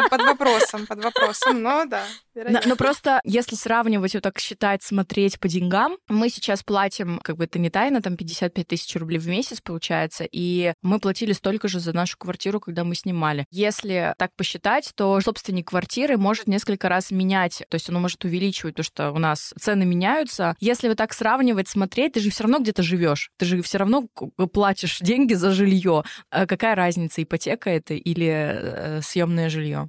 Под 0.09 0.21
вопросом, 0.21 0.85
под 0.87 1.03
вопросом, 1.03 1.61
но 1.61 1.85
да. 1.85 2.03
Но, 2.65 2.75
просто, 2.75 3.21
если 3.23 3.55
сравнивать, 3.55 4.13
вот 4.13 4.23
так 4.23 4.39
считать, 4.39 4.83
смотреть 4.83 5.39
по 5.39 5.47
деньгам, 5.47 5.97
мы 6.09 6.29
сейчас 6.29 6.63
платим, 6.63 7.19
как 7.23 7.37
бы 7.37 7.45
это 7.45 7.59
не 7.59 7.69
тайна, 7.69 8.01
там 8.01 8.17
55 8.17 8.67
тысяч 8.67 8.95
рублей 8.95 9.19
в 9.19 9.27
месяц 9.27 9.61
получается, 9.61 10.25
и 10.29 10.73
мы 10.81 10.99
платили 10.99 11.31
столько 11.31 11.67
же 11.67 11.79
за 11.79 11.93
нашу 11.93 12.17
квартиру, 12.17 12.59
когда 12.59 12.83
мы 12.83 12.95
снимали. 12.95 13.45
Если 13.51 14.13
так 14.17 14.31
посчитать, 14.35 14.91
то 14.95 15.19
собственник 15.21 15.69
квартиры 15.69 16.17
может 16.17 16.47
несколько 16.47 16.89
раз 16.89 17.11
менять, 17.11 17.63
то 17.69 17.75
есть 17.75 17.89
он 17.89 18.01
может 18.01 18.23
увеличивать 18.25 18.75
то, 18.75 18.83
что 18.83 19.11
у 19.11 19.17
нас 19.17 19.53
цены 19.59 19.85
меняются. 19.85 20.55
Если 20.59 20.89
вот 20.89 20.97
так 20.97 21.13
сравнивать, 21.13 21.69
смотреть, 21.69 22.13
ты 22.13 22.19
же 22.19 22.31
все 22.31 22.43
равно 22.43 22.59
где-то 22.59 22.83
живешь, 22.83 23.31
ты 23.37 23.45
же 23.45 23.61
все 23.61 23.77
равно 23.77 24.07
платишь 24.51 24.99
деньги 24.99 25.33
за 25.33 25.51
жилье. 25.51 26.03
А 26.29 26.45
какая 26.45 26.75
разница, 26.75 27.23
ипотека 27.23 27.69
это 27.69 27.93
или 27.93 28.27
э, 28.27 29.01
съемное 29.15 29.49
жилье? 29.49 29.87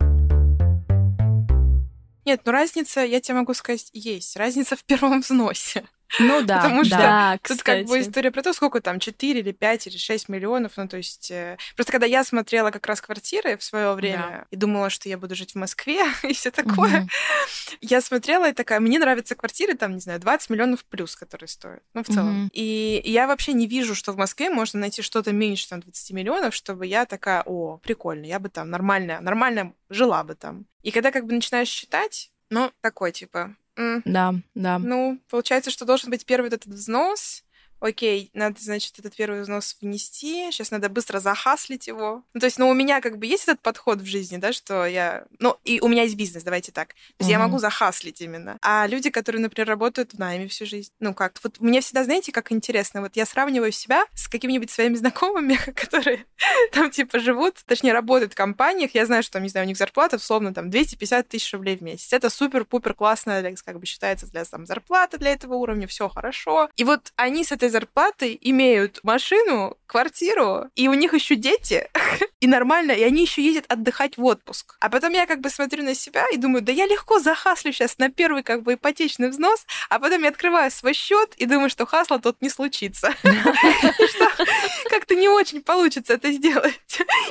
Нет, 2.25 2.43
ну 2.45 2.53
разница, 2.53 3.01
я 3.01 3.21
тебе 3.21 3.39
могу 3.39 3.55
сказать, 3.55 3.91
есть. 3.93 4.37
Разница 4.37 4.77
в 4.77 4.85
первом 4.85 5.21
взносе. 5.21 5.85
Ну 6.19 6.43
да, 6.45 6.63
Потому 6.63 6.85
что 6.85 6.97
да, 6.97 7.39
тут 7.43 7.63
как 7.63 7.85
бы 7.87 8.01
история 8.01 8.31
про 8.31 8.43
то, 8.43 8.53
сколько 8.53 8.81
там, 8.81 9.01
4 9.01 9.41
или 9.41 9.53
5 9.53 9.87
или 9.89 9.97
6 9.97 10.29
миллионов. 10.29 10.73
Ну, 10.77 10.89
то 10.89 10.97
есть... 10.97 11.31
Э, 11.31 11.57
просто 11.75 11.93
когда 11.93 12.07
я 12.07 12.25
смотрела 12.25 12.71
как 12.71 12.87
раз 12.87 13.01
квартиры 13.01 13.57
в 13.57 13.63
свое 13.63 13.93
время 13.93 14.27
да. 14.29 14.47
и 14.51 14.57
думала, 14.57 14.91
что 14.91 15.09
я 15.09 15.19
буду 15.19 15.35
жить 15.35 15.53
в 15.53 15.57
Москве 15.57 16.01
и 16.23 16.33
все 16.33 16.51
такое, 16.51 17.03
угу. 17.03 17.09
я 17.81 18.01
смотрела 18.01 18.49
и 18.49 18.53
такая, 18.53 18.81
мне 18.81 18.99
нравятся 18.99 19.35
квартиры, 19.35 19.75
там, 19.75 19.95
не 19.95 20.01
знаю, 20.01 20.21
20 20.21 20.51
миллионов 20.51 20.85
плюс, 20.85 21.17
которые 21.17 21.49
стоят. 21.49 21.83
Ну, 21.95 22.03
в 22.03 22.07
целом. 22.07 22.45
Угу. 22.45 22.51
И 22.53 23.03
я 23.05 23.27
вообще 23.27 23.53
не 23.53 23.67
вижу, 23.67 23.95
что 23.95 24.13
в 24.13 24.17
Москве 24.17 24.51
можно 24.51 24.81
найти 24.81 25.03
что-то 25.03 25.33
меньше, 25.33 25.69
там, 25.69 25.81
20 25.81 26.11
миллионов, 26.13 26.55
чтобы 26.55 26.87
я 26.87 27.07
такая, 27.07 27.43
о, 27.45 27.79
прикольно, 27.79 28.27
я 28.27 28.39
бы 28.39 28.49
там 28.49 28.71
нормально, 28.71 29.21
нормально 29.21 29.73
жила 29.89 30.25
бы 30.25 30.35
там. 30.35 30.67
И 30.83 30.91
когда 30.91 31.11
как 31.11 31.27
бы 31.27 31.33
начинаешь 31.33 31.69
считать, 31.69 32.31
ну, 32.51 32.71
такой, 32.81 33.13
типа, 33.13 33.57
да, 34.05 34.35
да. 34.55 34.79
Ну, 34.79 35.21
получается, 35.29 35.71
что 35.71 35.85
должен 35.85 36.11
быть 36.11 36.27
первый 36.27 36.49
этот 36.49 36.67
взнос, 36.67 37.45
окей, 37.81 38.31
надо, 38.35 38.61
значит, 38.61 38.99
этот 38.99 39.15
первый 39.15 39.43
взнос 39.43 39.77
внести, 39.81 40.51
сейчас 40.51 40.71
надо 40.71 40.89
быстро 40.89 41.21
захаслить 41.21 41.87
его. 41.87 42.23
Ну, 42.35 42.41
то 42.41 42.47
есть, 42.47 42.59
ну, 42.59 42.69
у 42.69 42.75
меня 42.75 43.01
как 43.01 43.19
бы 43.19 43.27
есть 43.27 43.45
этот 43.45 43.61
подход 43.61 44.01
в 44.01 44.07
жизни, 44.07 44.37
да, 44.37 44.53
что 44.53 44.87
я... 44.87 45.25
Ну, 45.39 45.57
и 45.65 45.81
у 45.81 45.89
меня 45.89 46.03
есть 46.03 46.17
бизнес, 46.17 46.43
давайте 46.43 46.73
так. 46.73 46.89
То 46.89 46.95
есть 47.21 47.31
mm-hmm. 47.31 47.33
я 47.33 47.39
могу 47.39 47.59
захаслить 47.59 48.21
именно. 48.21 48.59
А 48.63 48.87
люди, 48.87 49.11
которые, 49.11 49.43
например, 49.43 49.69
работают 49.69 50.13
в 50.13 50.19
найме 50.19 50.49
всю 50.49 50.67
жизнь, 50.67 50.93
ну, 51.01 51.15
как... 51.15 51.39
Вот 51.43 51.61
мне 51.61 51.81
всегда, 51.81 52.05
знаете, 52.05 52.33
как 52.33 52.53
интересно, 52.53 53.01
вот 53.01 53.17
я 53.17 53.27
сравниваю 53.27 53.73
себя 53.73 54.05
с 54.15 54.29
какими-нибудь 54.29 54.71
своими 54.71 54.95
знакомыми, 54.95 55.59
которые 55.75 56.27
там, 56.73 56.91
типа, 56.91 57.19
живут, 57.19 57.63
точнее, 57.67 57.93
работают 57.93 58.33
в 58.33 58.37
компаниях, 58.37 58.95
я 58.95 59.07
знаю, 59.07 59.23
что 59.23 59.33
там, 59.33 59.43
не 59.43 59.49
знаю, 59.49 59.67
у 59.67 59.69
них 59.69 59.77
зарплата, 59.77 60.17
условно, 60.17 60.55
там, 60.55 60.71
250 60.71 61.29
тысяч 61.29 61.53
рублей 61.53 61.77
в 61.77 61.83
месяц. 61.83 62.13
Это 62.13 62.31
супер-пупер 62.31 62.95
классная, 62.95 63.55
как 63.65 63.79
бы 63.79 63.87
считается 63.87 64.27
для 64.27 64.45
там 64.45 64.67
зарплаты 64.67 65.19
для 65.19 65.33
этого 65.33 65.55
уровня, 65.55 65.87
все 65.87 66.09
хорошо. 66.09 66.71
И 66.77 66.85
вот 66.85 67.13
они 67.17 67.45
с 67.45 67.53
этой 67.67 67.71
зарплатой 67.71 68.39
имеют 68.41 69.01
машину, 69.03 69.77
квартиру, 69.87 70.69
и 70.75 70.89
у 70.89 70.95
них 70.95 71.15
еще 71.15 71.37
дети, 71.37 71.89
и 72.41 72.47
нормально, 72.47 72.93
и 72.93 73.03
они 73.03 73.23
еще 73.23 73.43
ездят 73.43 73.67
отдыхать 73.69 74.17
в 74.17 74.25
отпуск. 74.25 74.77
А 74.81 74.89
потом 74.89 75.13
я 75.13 75.27
как 75.27 75.41
бы 75.41 75.49
смотрю 75.49 75.85
на 75.85 75.95
себя 75.95 76.27
и 76.33 76.37
думаю, 76.37 76.63
да 76.63 76.73
я 76.73 76.87
легко 76.87 77.19
захаслю 77.19 77.73
сейчас 77.73 77.99
на 77.99 78.11
первый 78.11 78.43
как 78.43 78.63
бы 78.63 78.75
ипотечный 78.75 79.29
взнос, 79.29 79.65
а 79.89 79.99
потом 79.99 80.23
я 80.23 80.29
открываю 80.29 80.71
свой 80.71 80.93
счет 80.93 81.35
и 81.37 81.47
думаю, 81.47 81.71
что 81.71 81.87
хасла 81.87 82.19
тут 82.19 82.43
не 82.43 82.49
случится. 82.49 83.15
Как-то 84.91 85.15
не 85.15 85.29
очень 85.29 85.63
получится 85.63 86.15
это 86.15 86.33
сделать. 86.33 86.75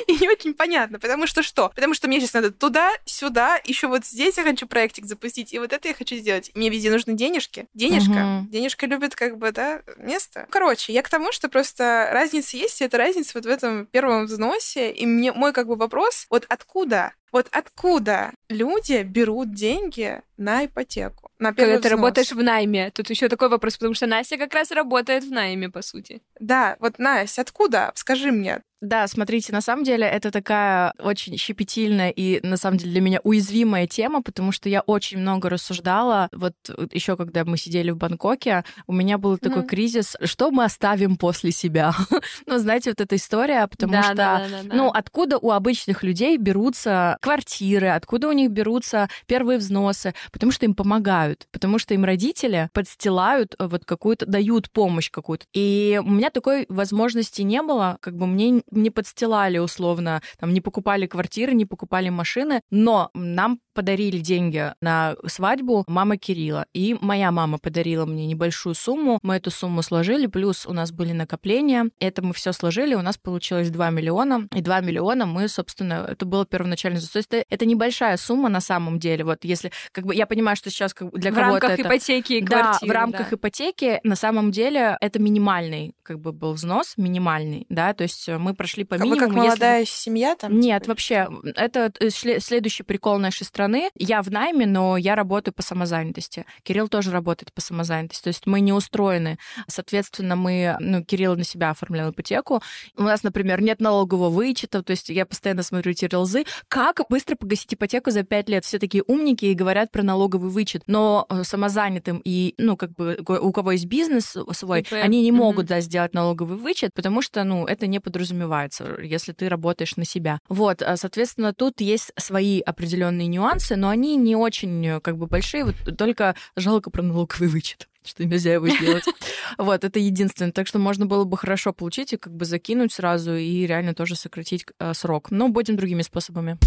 И 0.07 0.13
не 0.13 0.29
очень 0.29 0.53
понятно, 0.53 0.99
потому 0.99 1.27
что 1.27 1.43
что? 1.43 1.69
Потому 1.69 1.93
что 1.93 2.07
мне 2.07 2.19
сейчас 2.19 2.33
надо 2.33 2.51
туда, 2.51 2.91
сюда, 3.05 3.59
еще 3.65 3.87
вот 3.87 4.05
здесь 4.05 4.37
я 4.37 4.43
хочу 4.43 4.67
проектик 4.67 5.05
запустить, 5.05 5.53
и 5.53 5.59
вот 5.59 5.73
это 5.73 5.87
я 5.87 5.93
хочу 5.93 6.15
сделать. 6.15 6.51
Мне 6.55 6.69
везде 6.69 6.89
нужны 6.89 7.13
денежки. 7.13 7.67
Денежка. 7.73 8.45
Денежка 8.49 8.85
любит 8.85 9.15
как 9.15 9.37
бы, 9.37 9.51
да, 9.51 9.81
место. 10.25 10.47
Короче, 10.49 10.93
я 10.93 11.01
к 11.01 11.09
тому, 11.09 11.31
что 11.31 11.49
просто 11.49 12.09
разница 12.11 12.57
есть, 12.57 12.81
и 12.81 12.85
эта 12.85 12.97
разница 12.97 13.31
вот 13.35 13.45
в 13.45 13.49
этом 13.49 13.85
первом 13.87 14.25
взносе. 14.25 14.91
И 14.91 15.05
мне 15.05 15.31
мой 15.31 15.53
как 15.53 15.67
бы 15.67 15.75
вопрос, 15.75 16.25
вот 16.29 16.45
откуда 16.49 17.13
вот 17.31 17.47
откуда 17.51 18.31
люди 18.47 19.03
берут 19.03 19.53
деньги 19.53 20.21
на 20.37 20.67
ипотеку? 20.67 21.29
На 21.37 21.49
Когда 21.49 21.71
взнос? 21.71 21.81
ты 21.81 21.89
работаешь 21.89 22.31
в 22.31 22.41
найме. 22.41 22.91
Тут 22.91 23.09
еще 23.09 23.27
такой 23.27 23.49
вопрос, 23.49 23.75
потому 23.75 23.93
что 23.93 24.07
Настя 24.07 24.37
как 24.37 24.53
раз 24.53 24.71
работает 24.71 25.25
в 25.25 25.31
найме, 25.31 25.69
по 25.69 25.81
сути. 25.81 26.21
Да, 26.39 26.77
вот, 26.79 26.97
Настя, 26.97 27.41
откуда? 27.41 27.91
Скажи 27.95 28.31
мне. 28.31 28.61
Да, 28.85 29.07
смотрите, 29.07 29.51
на 29.51 29.61
самом 29.61 29.83
деле 29.83 30.05
это 30.05 30.29
такая 30.29 30.93
очень 30.99 31.37
щепетильная 31.37 32.11
и, 32.11 32.45
на 32.45 32.55
самом 32.57 32.77
деле, 32.77 32.91
для 32.91 33.01
меня 33.01 33.19
уязвимая 33.23 33.87
тема, 33.87 34.21
потому 34.21 34.51
что 34.51 34.69
я 34.69 34.81
очень 34.81 35.17
много 35.17 35.49
рассуждала. 35.49 36.29
Вот 36.31 36.53
еще 36.91 37.17
когда 37.17 37.43
мы 37.45 37.57
сидели 37.57 37.89
в 37.89 37.97
Бангкоке, 37.97 38.63
у 38.85 38.93
меня 38.93 39.17
был 39.17 39.37
такой 39.37 39.63
mm-hmm. 39.63 39.67
кризис, 39.67 40.15
что 40.23 40.51
мы 40.51 40.65
оставим 40.65 41.17
после 41.17 41.51
себя? 41.51 41.93
ну, 42.45 42.59
знаете, 42.59 42.91
вот 42.91 43.01
эта 43.01 43.15
история, 43.15 43.67
потому 43.67 43.93
да, 43.93 44.03
что, 44.03 44.15
да, 44.15 44.39
да, 44.39 44.63
да, 44.63 44.75
ну, 44.75 44.89
откуда 44.89 45.39
у 45.39 45.51
обычных 45.51 46.03
людей 46.03 46.37
берутся 46.37 47.17
квартиры, 47.21 47.87
откуда 47.89 48.27
у 48.27 48.33
них 48.33 48.51
берутся 48.51 49.09
первые 49.25 49.57
взносы? 49.57 50.13
Потому 50.31 50.51
что 50.51 50.65
им 50.65 50.75
помогают, 50.75 51.47
потому 51.51 51.79
что 51.79 51.95
им 51.95 52.05
родители 52.05 52.69
подстилают 52.73 53.55
э, 53.57 53.65
вот 53.65 53.83
какую-то, 53.85 54.27
дают 54.27 54.69
помощь 54.69 55.09
какую-то. 55.09 55.45
И 55.53 55.99
у 56.03 56.09
меня 56.09 56.29
такой 56.29 56.65
возможности 56.69 57.41
не 57.41 57.61
было, 57.63 57.97
как 58.01 58.15
бы 58.15 58.27
мне 58.27 58.61
не 58.75 58.89
подстилали 58.89 59.57
условно, 59.57 60.21
там 60.39 60.53
не 60.53 60.61
покупали 60.61 61.07
квартиры, 61.07 61.53
не 61.53 61.65
покупали 61.65 62.09
машины, 62.09 62.61
но 62.69 63.09
нам 63.13 63.59
подарили 63.75 64.17
деньги 64.17 64.73
на 64.81 65.15
свадьбу 65.27 65.83
мама 65.87 66.17
Кирилла. 66.17 66.65
И 66.73 66.97
моя 67.01 67.31
мама 67.31 67.59
подарила 67.59 68.05
мне 68.05 68.25
небольшую 68.25 68.73
сумму. 68.73 69.19
Мы 69.21 69.35
эту 69.35 69.51
сумму 69.51 69.83
сложили, 69.83 70.25
плюс 70.25 70.65
у 70.65 70.73
нас 70.73 70.91
были 70.91 71.11
накопления. 71.11 71.89
Это 71.99 72.23
мы 72.23 72.33
все 72.33 72.53
сложили, 72.53 72.95
у 72.95 73.01
нас 73.01 73.17
получилось 73.17 73.69
2 73.69 73.89
миллиона. 73.91 74.47
И 74.55 74.61
2 74.61 74.81
миллиона 74.81 75.25
мы, 75.25 75.47
собственно, 75.47 76.07
это 76.09 76.25
было 76.25 76.45
первоначально. 76.45 76.99
То 76.99 77.17
есть 77.17 77.27
это, 77.31 77.43
это 77.49 77.65
небольшая 77.65 78.17
сумма 78.17 78.49
на 78.49 78.61
самом 78.61 78.97
деле. 78.97 79.25
Вот 79.25 79.43
если, 79.43 79.71
как 79.91 80.05
бы, 80.05 80.15
я 80.15 80.25
понимаю, 80.25 80.55
что 80.55 80.69
сейчас 80.69 80.93
как, 80.93 81.11
для 81.11 81.31
в 81.31 81.35
кого-то 81.35 81.67
рамках 81.67 81.79
это... 81.79 81.81
ипотеки 81.87 82.33
и 82.33 82.41
да, 82.41 82.61
квартиры, 82.61 82.91
в 82.91 82.95
рамках 82.95 83.29
да. 83.29 83.35
ипотеки 83.35 83.99
на 84.03 84.15
самом 84.15 84.51
деле 84.51 84.97
это 85.01 85.19
минимальный 85.19 85.93
как 86.03 86.19
бы 86.19 86.31
был 86.31 86.53
взнос, 86.53 86.93
минимальный, 86.97 87.65
да, 87.69 87.93
то 87.93 88.03
есть 88.03 88.27
мы 88.27 88.53
прошли 88.53 88.83
по 88.83 88.93
минимуму. 88.93 89.15
Вы 89.15 89.25
как 89.25 89.35
молодая 89.35 89.79
если... 89.81 89.91
семья 89.91 90.35
там? 90.35 90.59
Нет, 90.59 90.83
типа, 90.83 90.91
вообще, 90.91 91.27
это 91.55 91.91
э, 91.99 92.09
следующий 92.09 92.83
прикол 92.83 93.17
нашей 93.17 93.43
страны. 93.43 93.64
Я 93.97 94.21
в 94.21 94.31
найме, 94.31 94.65
но 94.65 94.97
я 94.97 95.15
работаю 95.15 95.53
по 95.53 95.61
самозанятости. 95.61 96.45
Кирилл 96.63 96.87
тоже 96.87 97.11
работает 97.11 97.53
по 97.53 97.61
самозанятости. 97.61 98.23
То 98.23 98.29
есть 98.29 98.45
мы 98.45 98.59
не 98.59 98.73
устроены. 98.73 99.37
Соответственно, 99.67 100.35
мы, 100.35 100.77
ну, 100.79 101.03
Кирилл 101.03 101.35
на 101.35 101.43
себя 101.43 101.71
оформлял 101.71 102.11
ипотеку. 102.11 102.61
У 102.97 103.03
нас, 103.03 103.23
например, 103.23 103.61
нет 103.61 103.79
налогового 103.79 104.29
вычета, 104.29 104.83
то 104.83 104.91
есть 104.91 105.09
я 105.09 105.25
постоянно 105.25 105.63
смотрю 105.63 105.91
эти 105.91 106.05
релзы. 106.05 106.45
Как 106.67 107.01
быстро 107.09 107.35
погасить 107.35 107.73
ипотеку 107.73 108.11
за 108.11 108.23
5 108.23 108.49
лет? 108.49 108.65
Все 108.65 108.79
такие 108.79 109.03
умники 109.07 109.45
и 109.45 109.53
говорят 109.53 109.91
про 109.91 110.03
налоговый 110.03 110.49
вычет. 110.49 110.83
Но 110.87 111.25
э, 111.29 111.43
самозанятым 111.43 112.21
и, 112.23 112.53
ну, 112.57 112.77
как 112.77 112.93
бы 112.93 113.17
у 113.27 113.51
кого 113.51 113.71
есть 113.71 113.85
бизнес 113.85 114.35
свой, 114.51 114.81
ИП. 114.81 114.93
они 114.93 115.21
не 115.21 115.31
могут, 115.31 115.65
mm-hmm. 115.65 115.69
да, 115.69 115.81
сделать 115.81 116.13
налоговый 116.13 116.57
вычет, 116.57 116.91
потому 116.93 117.21
что, 117.21 117.43
ну, 117.43 117.65
это 117.65 117.87
не 117.87 117.99
подразумевается, 117.99 118.97
если 119.01 119.31
ты 119.31 119.49
работаешь 119.49 119.95
на 119.95 120.05
себя. 120.05 120.39
Вот, 120.49 120.81
а, 120.81 120.97
соответственно, 120.97 121.53
тут 121.53 121.81
есть 121.81 122.11
свои 122.17 122.59
определенные 122.61 123.27
нюансы, 123.27 123.54
но 123.75 123.89
они 123.89 124.15
не 124.15 124.35
очень, 124.35 124.85
э, 124.85 124.99
как 124.99 125.17
бы, 125.17 125.27
большие, 125.27 125.65
вот 125.65 125.75
только 125.97 126.35
жалко 126.55 126.89
про 126.89 127.01
налоговый 127.01 127.47
вычет 127.47 127.87
что 128.03 128.23
нельзя 128.23 128.53
его 128.53 128.67
сделать. 128.67 129.03
Вот, 129.57 129.83
это 129.83 129.99
единственное. 129.99 130.51
Так 130.51 130.67
что 130.67 130.79
можно 130.79 131.05
было 131.05 131.23
бы 131.23 131.37
хорошо 131.37 131.71
получить 131.71 132.13
и 132.13 132.17
как 132.17 132.33
бы 132.33 132.45
закинуть 132.45 132.91
сразу 132.91 133.35
и 133.35 133.65
реально 133.67 133.93
тоже 133.93 134.15
сократить 134.15 134.65
э, 134.79 134.93
срок. 134.93 135.29
Но 135.29 135.49
будем 135.49 135.75
другими 135.75 136.01
способами. 136.01 136.57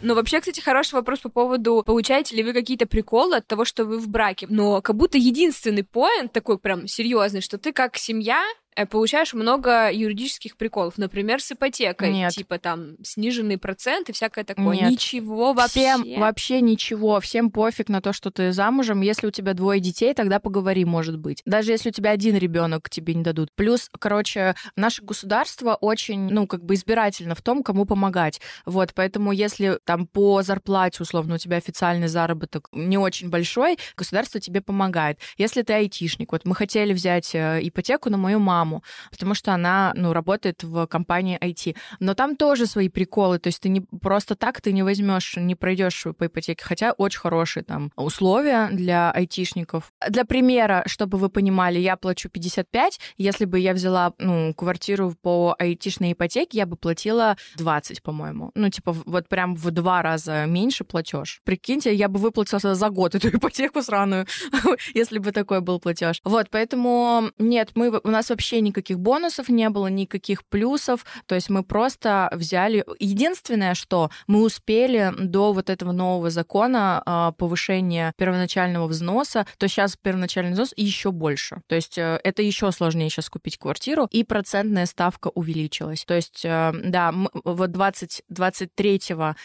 Ну, 0.00 0.14
вообще, 0.14 0.40
кстати, 0.40 0.60
хороший 0.60 0.94
вопрос 0.94 1.18
по 1.20 1.28
поводу, 1.28 1.82
получаете 1.84 2.36
ли 2.36 2.42
вы 2.42 2.52
какие-то 2.52 2.86
приколы 2.86 3.36
от 3.36 3.46
того, 3.46 3.64
что 3.64 3.84
вы 3.84 3.98
в 3.98 4.08
браке. 4.08 4.46
Но 4.48 4.80
как 4.80 4.96
будто 4.96 5.18
единственный 5.18 5.84
поинт 5.84 6.32
такой 6.32 6.58
прям 6.58 6.86
серьезный, 6.86 7.40
что 7.40 7.58
ты 7.58 7.72
как 7.72 7.96
семья 7.96 8.42
получаешь 8.86 9.34
много 9.34 9.90
юридических 9.92 10.56
приколов, 10.56 10.98
например, 10.98 11.42
с 11.42 11.52
ипотекой, 11.52 12.12
Нет. 12.12 12.32
типа 12.32 12.58
там 12.58 12.96
сниженный 13.02 13.58
процент 13.58 14.08
и 14.08 14.12
всякое 14.12 14.44
такое. 14.44 14.76
Нет. 14.76 14.90
Ничего 14.90 15.52
вообще. 15.52 15.80
Всем 15.80 16.20
вообще 16.20 16.60
ничего, 16.60 17.20
всем 17.20 17.50
пофиг 17.50 17.88
на 17.88 18.00
то, 18.00 18.12
что 18.12 18.30
ты 18.30 18.52
замужем. 18.52 19.00
Если 19.00 19.26
у 19.26 19.30
тебя 19.30 19.54
двое 19.54 19.80
детей, 19.80 20.14
тогда 20.14 20.38
поговори, 20.38 20.84
может 20.84 21.18
быть. 21.18 21.42
Даже 21.44 21.72
если 21.72 21.90
у 21.90 21.92
тебя 21.92 22.10
один 22.10 22.36
ребенок 22.36 22.90
тебе 22.90 23.14
не 23.14 23.22
дадут. 23.22 23.50
Плюс, 23.54 23.88
короче, 23.98 24.54
наше 24.76 25.02
государство 25.02 25.74
очень, 25.74 26.28
ну, 26.30 26.46
как 26.46 26.64
бы 26.64 26.74
избирательно 26.74 27.34
в 27.34 27.42
том, 27.42 27.62
кому 27.62 27.84
помогать. 27.84 28.40
Вот, 28.66 28.92
поэтому 28.94 29.32
если 29.32 29.78
там 29.84 30.06
по 30.06 30.42
зарплате, 30.42 31.02
условно, 31.02 31.34
у 31.34 31.38
тебя 31.38 31.56
официальный 31.56 32.08
заработок 32.08 32.68
не 32.72 32.98
очень 32.98 33.30
большой, 33.30 33.78
государство 33.96 34.40
тебе 34.40 34.60
помогает. 34.60 35.18
Если 35.36 35.62
ты 35.62 35.72
айтишник, 35.72 36.32
вот 36.32 36.44
мы 36.44 36.54
хотели 36.54 36.92
взять 36.92 37.34
э, 37.34 37.60
ипотеку 37.62 38.10
на 38.10 38.16
мою 38.16 38.38
маму, 38.38 38.67
маму, 38.68 38.82
потому 39.10 39.34
что 39.34 39.52
она, 39.52 39.92
ну, 39.96 40.12
работает 40.12 40.62
в 40.62 40.86
компании 40.86 41.38
IT. 41.40 41.76
Но 42.00 42.14
там 42.14 42.36
тоже 42.36 42.66
свои 42.66 42.88
приколы, 42.88 43.38
то 43.38 43.48
есть 43.48 43.60
ты 43.60 43.68
не 43.68 43.80
просто 43.80 44.34
так 44.34 44.60
ты 44.60 44.72
не 44.72 44.82
возьмешь, 44.82 45.36
не 45.36 45.54
пройдешь 45.54 46.06
по 46.16 46.26
ипотеке, 46.26 46.64
хотя 46.64 46.92
очень 46.92 47.20
хорошие 47.20 47.64
там 47.64 47.90
условия 47.96 48.68
для 48.70 49.10
айтишников. 49.10 49.92
Для 50.08 50.24
примера, 50.24 50.82
чтобы 50.86 51.18
вы 51.18 51.28
понимали, 51.28 51.78
я 51.78 51.96
плачу 51.96 52.28
55, 52.28 53.00
если 53.16 53.44
бы 53.44 53.58
я 53.58 53.72
взяла, 53.72 54.12
ну, 54.18 54.54
квартиру 54.54 55.14
по 55.22 55.54
айтишной 55.58 56.12
ипотеке, 56.12 56.58
я 56.58 56.66
бы 56.66 56.76
платила 56.76 57.36
20, 57.56 58.02
по-моему. 58.02 58.50
Ну, 58.54 58.68
типа, 58.70 58.92
вот 58.92 59.28
прям 59.28 59.54
в 59.54 59.70
два 59.70 60.02
раза 60.02 60.46
меньше 60.46 60.84
платеж. 60.84 61.40
Прикиньте, 61.44 61.94
я 61.94 62.08
бы 62.08 62.18
выплатила 62.18 62.74
за 62.74 62.88
год 62.90 63.14
эту 63.14 63.28
ипотеку 63.36 63.82
сраную, 63.82 64.26
если 64.94 65.18
бы 65.18 65.32
такой 65.32 65.60
был 65.60 65.80
платеж. 65.80 66.20
Вот, 66.24 66.48
поэтому 66.50 67.30
нет, 67.38 67.70
мы, 67.74 68.00
у 68.02 68.10
нас 68.10 68.30
вообще 68.30 68.57
вообще 68.58 68.60
никаких 68.60 68.98
бонусов 68.98 69.48
не 69.48 69.68
было, 69.68 69.86
никаких 69.88 70.44
плюсов. 70.44 71.04
То 71.26 71.34
есть 71.34 71.50
мы 71.50 71.62
просто 71.62 72.28
взяли... 72.32 72.84
Единственное, 72.98 73.74
что 73.74 74.10
мы 74.26 74.42
успели 74.42 75.12
до 75.18 75.52
вот 75.52 75.70
этого 75.70 75.92
нового 75.92 76.30
закона 76.30 77.02
а, 77.06 77.32
повышения 77.32 78.12
первоначального 78.16 78.86
взноса, 78.86 79.46
то 79.58 79.68
сейчас 79.68 79.96
первоначальный 79.96 80.52
взнос 80.52 80.72
еще 80.76 81.10
больше. 81.10 81.60
То 81.66 81.74
есть 81.74 81.98
э, 81.98 82.20
это 82.24 82.42
еще 82.42 82.72
сложнее 82.72 83.10
сейчас 83.10 83.28
купить 83.28 83.58
квартиру, 83.58 84.08
и 84.10 84.24
процентная 84.24 84.86
ставка 84.86 85.28
увеличилась. 85.28 86.04
То 86.04 86.14
есть, 86.14 86.44
э, 86.44 86.72
да, 86.84 87.12
вот 87.44 87.70
20, 87.70 88.22
23 88.28 89.00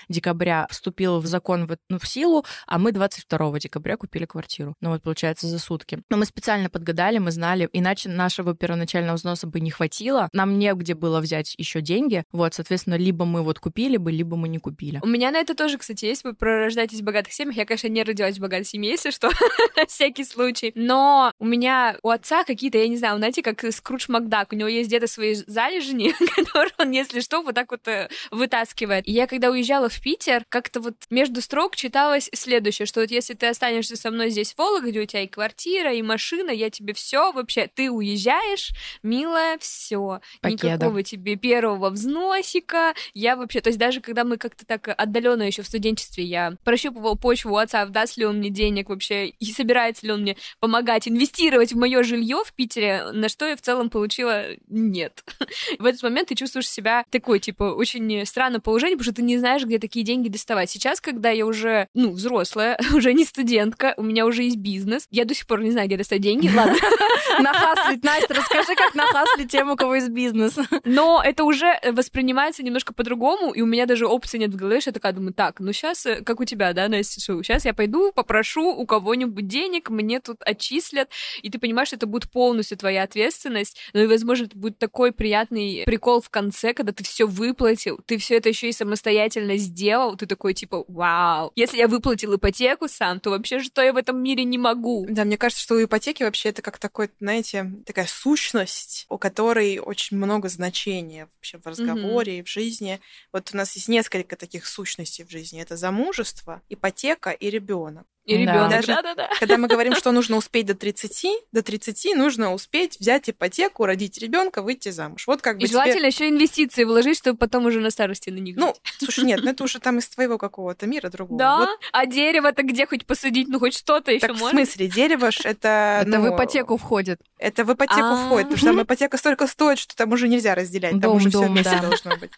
декабря 0.10 0.68
вступил 0.70 1.20
в 1.20 1.26
закон 1.26 1.68
в, 1.68 1.78
ну, 1.90 2.00
в 2.00 2.08
силу, 2.08 2.46
а 2.68 2.80
мы 2.80 2.92
22 2.92 3.60
декабря 3.60 3.98
купили 3.98 4.26
квартиру. 4.26 4.76
Ну 4.82 4.90
вот, 4.90 5.04
получается, 5.04 5.48
за 5.48 5.60
сутки. 5.60 6.00
Но 6.10 6.18
мы 6.18 6.26
специально 6.26 6.70
подгадали, 6.70 7.20
мы 7.20 7.32
знали, 7.32 7.70
иначе 7.74 8.10
нашего 8.10 8.56
первоначального 8.56 9.03
социального 9.04 9.18
взноса 9.18 9.48
бы 9.48 9.60
не 9.60 9.72
хватило, 9.72 10.30
нам 10.34 10.58
негде 10.58 10.96
было 10.96 11.20
взять 11.20 11.56
еще 11.58 11.82
деньги, 11.82 12.24
вот, 12.32 12.54
соответственно, 12.54 12.96
либо 12.96 13.26
мы 13.26 13.42
вот 13.42 13.60
купили 13.60 13.98
бы, 13.98 14.12
либо 14.12 14.36
мы 14.36 14.48
не 14.48 14.60
купили. 14.60 15.00
У 15.04 15.08
меня 15.08 15.32
на 15.32 15.38
это 15.38 15.56
тоже, 15.56 15.78
кстати, 15.78 16.06
есть, 16.06 16.24
вы 16.24 16.34
пророждаетесь 16.34 17.02
в 17.02 17.04
богатых 17.04 17.34
семьях, 17.34 17.58
я, 17.58 17.66
конечно, 17.66 17.88
не 17.88 18.04
родилась 18.04 18.38
в 18.38 18.42
богатой 18.42 18.66
семье, 18.66 18.92
если 18.92 19.12
что, 19.12 19.30
на 19.76 19.86
всякий 19.86 20.24
случай, 20.24 20.72
но 20.76 21.32
у 21.40 21.46
меня 21.46 21.98
у 22.04 22.10
отца 22.10 22.44
какие-то, 22.44 22.78
я 22.78 22.88
не 22.88 22.98
знаю, 22.98 23.18
знаете, 23.18 23.42
как 23.42 23.64
Скрудж 23.74 24.06
Макдак, 24.08 24.54
у 24.54 24.56
него 24.56 24.70
есть 24.70 24.88
где-то 24.88 25.08
свои 25.08 25.36
залежни, 25.36 26.14
которые 26.36 26.74
он, 26.78 26.92
если 26.92 27.20
что, 27.20 27.42
вот 27.42 27.56
так 27.56 27.72
вот 27.72 27.88
э, 27.88 28.10
вытаскивает. 28.32 29.08
И 29.08 29.12
я, 29.12 29.28
когда 29.28 29.50
уезжала 29.50 29.90
в 29.90 30.02
Питер, 30.02 30.46
как-то 30.50 30.80
вот 30.80 30.96
между 31.10 31.42
строк 31.42 31.76
читалось 31.76 32.30
следующее, 32.34 32.86
что 32.86 33.02
вот 33.02 33.12
если 33.12 33.34
ты 33.34 33.48
останешься 33.48 33.96
со 33.96 34.12
мной 34.12 34.30
здесь 34.30 34.54
в 34.54 34.58
Вологде, 34.58 35.02
у 35.02 35.06
тебя 35.06 35.24
и 35.24 35.28
квартира, 35.28 35.94
и 35.94 36.02
машина, 36.02 36.52
я 36.52 36.70
тебе 36.70 36.94
все 36.94 37.32
вообще, 37.32 37.70
ты 37.74 37.90
уезжаешь, 37.90 38.72
милая, 39.02 39.58
все, 39.60 40.22
никакого 40.44 41.04
тебе 41.04 41.36
первого 41.36 41.90
взносика, 41.90 42.94
я 43.14 43.36
вообще, 43.36 43.62
то 43.62 43.70
есть 43.70 43.80
даже 43.80 44.02
когда 44.02 44.24
мы 44.24 44.38
как-то 44.38 44.66
так 44.66 44.94
отдаленно 44.96 45.44
еще 45.44 45.62
в 45.62 45.68
студенчестве, 45.68 46.24
я 46.24 46.56
прощупывала 46.64 47.16
почву 47.16 47.54
у 47.54 47.58
отца, 47.58 47.86
даст 47.86 48.18
ли 48.18 48.26
он 48.26 48.38
мне 48.38 48.50
денег 48.50 48.90
вообще, 48.90 49.28
и 49.28 49.52
собирается 49.52 50.06
ли 50.06 50.14
он 50.14 50.22
мне 50.22 50.38
помогать 50.60 51.08
инвестировать 51.08 51.74
в 51.74 51.78
мое 51.78 52.04
жилье 52.04 52.44
в 52.46 52.54
Питере, 52.54 53.12
на 53.12 53.30
что 53.30 53.48
я 53.48 53.56
в 53.56 53.62
целом 53.62 53.90
получила 53.90 54.46
нет. 54.68 55.24
в 55.80 55.86
этот 55.86 56.02
момент 56.04 56.30
ты 56.30 56.36
чувствуешь 56.36 56.70
себя 56.70 57.06
такой, 57.10 57.40
типа, 57.40 57.64
очень 57.64 58.26
странное 58.26 58.60
положение, 58.60 58.98
потому 58.98 59.12
что 59.12 59.16
ты 59.16 59.24
не 59.24 59.38
знаешь, 59.38 59.64
где 59.64 59.80
такие 59.80 60.06
деньги 60.06 60.30
доставать. 60.30 60.70
Сейчас, 60.70 61.02
когда 61.02 61.30
я 61.30 61.46
уже, 61.46 61.88
ну, 61.94 62.12
взрослая, 62.12 62.80
уже 62.94 63.14
не 63.14 63.26
студентка, 63.26 63.94
у 63.98 64.04
меня 64.04 64.26
уже 64.26 64.44
есть 64.44 64.58
бизнес, 64.58 65.08
я 65.12 65.26
до 65.26 65.34
сих 65.34 65.48
пор 65.48 65.62
не 65.62 65.72
знаю, 65.72 65.88
где 65.88 65.98
достать 65.98 66.22
деньги, 66.22 66.50
ладно. 66.54 66.76
Нахаслить, 67.40 68.04
Настя, 68.04 68.34
расскажи, 68.34 68.73
как 68.76 68.96
нахаслить 68.96 69.52
тем, 69.52 69.70
у 69.72 69.76
кого 69.76 69.96
есть 69.96 70.10
бизнес. 70.10 70.58
Но 70.84 71.22
это 71.24 71.44
уже 71.44 71.80
воспринимается 71.92 72.64
немножко 72.64 72.94
по-другому, 72.94 73.52
и 73.54 73.62
у 73.62 73.66
меня 73.66 73.86
даже 73.86 74.08
опции 74.08 74.38
нет 74.38 74.52
в 74.52 74.56
голове, 74.56 74.82
что 74.82 74.90
я 74.90 74.94
такая 74.94 75.14
думаю, 75.14 75.34
так, 75.34 75.60
ну 75.60 75.72
сейчас, 75.74 76.06
э, 76.06 76.22
как 76.24 76.40
у 76.40 76.46
тебя, 76.46 76.74
да, 76.74 76.88
Настя, 76.88 77.20
сейчас 77.20 77.66
я 77.66 77.74
пойду, 77.74 78.12
попрошу 78.12 78.70
у 78.70 78.86
кого-нибудь 78.86 79.48
денег, 79.48 79.90
мне 79.90 80.20
тут 80.20 80.38
отчислят, 80.42 81.10
и 81.42 81.50
ты 81.50 81.60
понимаешь, 81.60 81.90
что 81.90 81.98
это 81.98 82.08
будет 82.08 82.30
полностью 82.30 82.78
твоя 82.78 83.04
ответственность, 83.04 83.78
ну 83.94 84.02
и, 84.02 84.08
возможно, 84.08 84.46
это 84.46 84.58
будет 84.58 84.78
такой 84.78 85.12
приятный 85.12 85.84
прикол 85.86 86.22
в 86.22 86.30
конце, 86.30 86.74
когда 86.74 86.92
ты 86.92 87.04
все 87.04 87.26
выплатил, 87.26 88.00
ты 88.06 88.18
все 88.18 88.38
это 88.38 88.50
еще 88.50 88.70
и 88.70 88.74
самостоятельно 88.74 89.58
сделал, 89.58 90.16
ты 90.16 90.26
такой, 90.26 90.54
типа, 90.54 90.86
вау, 90.88 91.52
если 91.56 91.78
я 91.78 91.88
выплатил 91.88 92.36
ипотеку 92.36 92.88
сам, 92.88 93.20
то 93.20 93.30
вообще 93.30 93.60
что 93.60 93.82
я 93.82 93.94
в 93.94 93.98
этом 93.98 94.22
мире 94.22 94.44
не 94.44 94.58
могу. 94.58 95.06
Да, 95.10 95.26
мне 95.26 95.38
кажется, 95.38 95.64
что 95.64 95.76
у 95.76 95.84
ипотеки 95.84 96.24
вообще 96.24 96.50
это 96.50 96.62
как 96.62 96.80
такой, 96.80 97.10
знаете, 97.20 97.72
такая 97.86 98.06
сущность, 98.08 98.63
у 99.10 99.18
которой 99.18 99.80
очень 99.80 100.18
много 100.18 100.50
значения 100.50 101.28
вообще 101.36 101.58
в 101.58 101.66
разговоре 101.66 102.38
mm-hmm. 102.38 102.40
и 102.40 102.44
в 102.44 102.50
жизни. 102.50 103.00
Вот 103.32 103.52
у 103.54 103.58
нас 103.58 103.76
есть 103.76 103.88
несколько 103.88 104.36
таких 104.36 104.66
сущностей 104.66 105.24
в 105.24 105.30
жизни. 105.30 105.62
Это 105.62 105.78
замужество, 105.78 106.62
ипотека 106.70 107.32
и 107.32 107.50
ребенок. 107.50 108.06
И 108.26 108.38
ребенок, 108.38 108.70
Даже 108.70 108.88
да, 108.88 109.02
да, 109.02 109.16
да. 109.16 109.30
Когда 109.40 109.58
мы 109.58 109.68
говорим, 109.68 109.96
что 109.96 110.12
нужно 110.12 110.38
успеть 110.38 110.66
до 110.66 110.76
30, 110.76 111.26
до 111.52 111.62
30 111.62 112.16
нужно 112.16 112.54
успеть 112.54 112.98
взять 113.00 113.30
ипотеку, 113.30 113.86
родить 113.86 114.18
ребенка, 114.18 114.62
выйти 114.62 114.90
замуж. 114.90 115.28
Вот 115.28 115.42
как 115.42 115.58
бы. 115.58 115.64
И 115.64 115.68
желательно 115.68 116.10
тебе... 116.10 116.28
еще 116.28 116.30
инвестиции 116.30 116.86
вложить, 116.86 117.18
чтобы 117.18 117.38
потом 117.38 117.66
уже 117.66 117.82
на 117.82 117.90
старости 117.90 118.30
на 118.30 118.40
них. 118.40 118.56
Ну, 118.56 118.74
слушай, 119.00 119.26
нет, 119.26 119.42
ну 119.44 119.52
это 119.52 119.64
уже 119.64 119.80
там 119.80 120.00
из 120.00 120.08
твоего 120.08 120.38
какого-то 120.38 120.88
мира 120.88 121.10
другого. 121.10 121.38
Да. 121.38 121.58
Вот. 121.58 121.70
А 121.92 122.06
дерево-то 122.06 122.64
где 122.64 122.86
хоть 122.86 123.06
посадить, 123.06 123.50
ну 123.50 123.60
хоть 123.60 123.76
что-то 123.78 124.12
еще 124.12 124.28
так, 124.28 124.38
можно? 124.38 124.48
В 124.48 124.52
смысле, 124.52 124.88
дерево 124.88 125.32
ж 125.32 125.42
это. 125.44 126.00
Это 126.02 126.18
ну, 126.20 126.32
в 126.32 126.36
ипотеку 126.36 126.78
входит. 126.78 127.20
Это 127.38 127.66
в 127.66 127.74
ипотеку 127.74 128.02
А-а-а. 128.02 128.26
входит, 128.26 128.48
потому 128.48 128.58
что 128.58 128.68
там 128.68 128.82
ипотека 128.84 129.18
столько 129.18 129.48
стоит, 129.48 129.80
что 129.80 129.96
там 129.96 130.12
уже 130.14 130.30
нельзя 130.30 130.56
разделять. 130.56 131.00
Там 131.02 131.16
уже 131.16 131.30
все 131.30 131.48
вместе 131.48 131.78
должно 131.82 132.16
быть. 132.18 132.32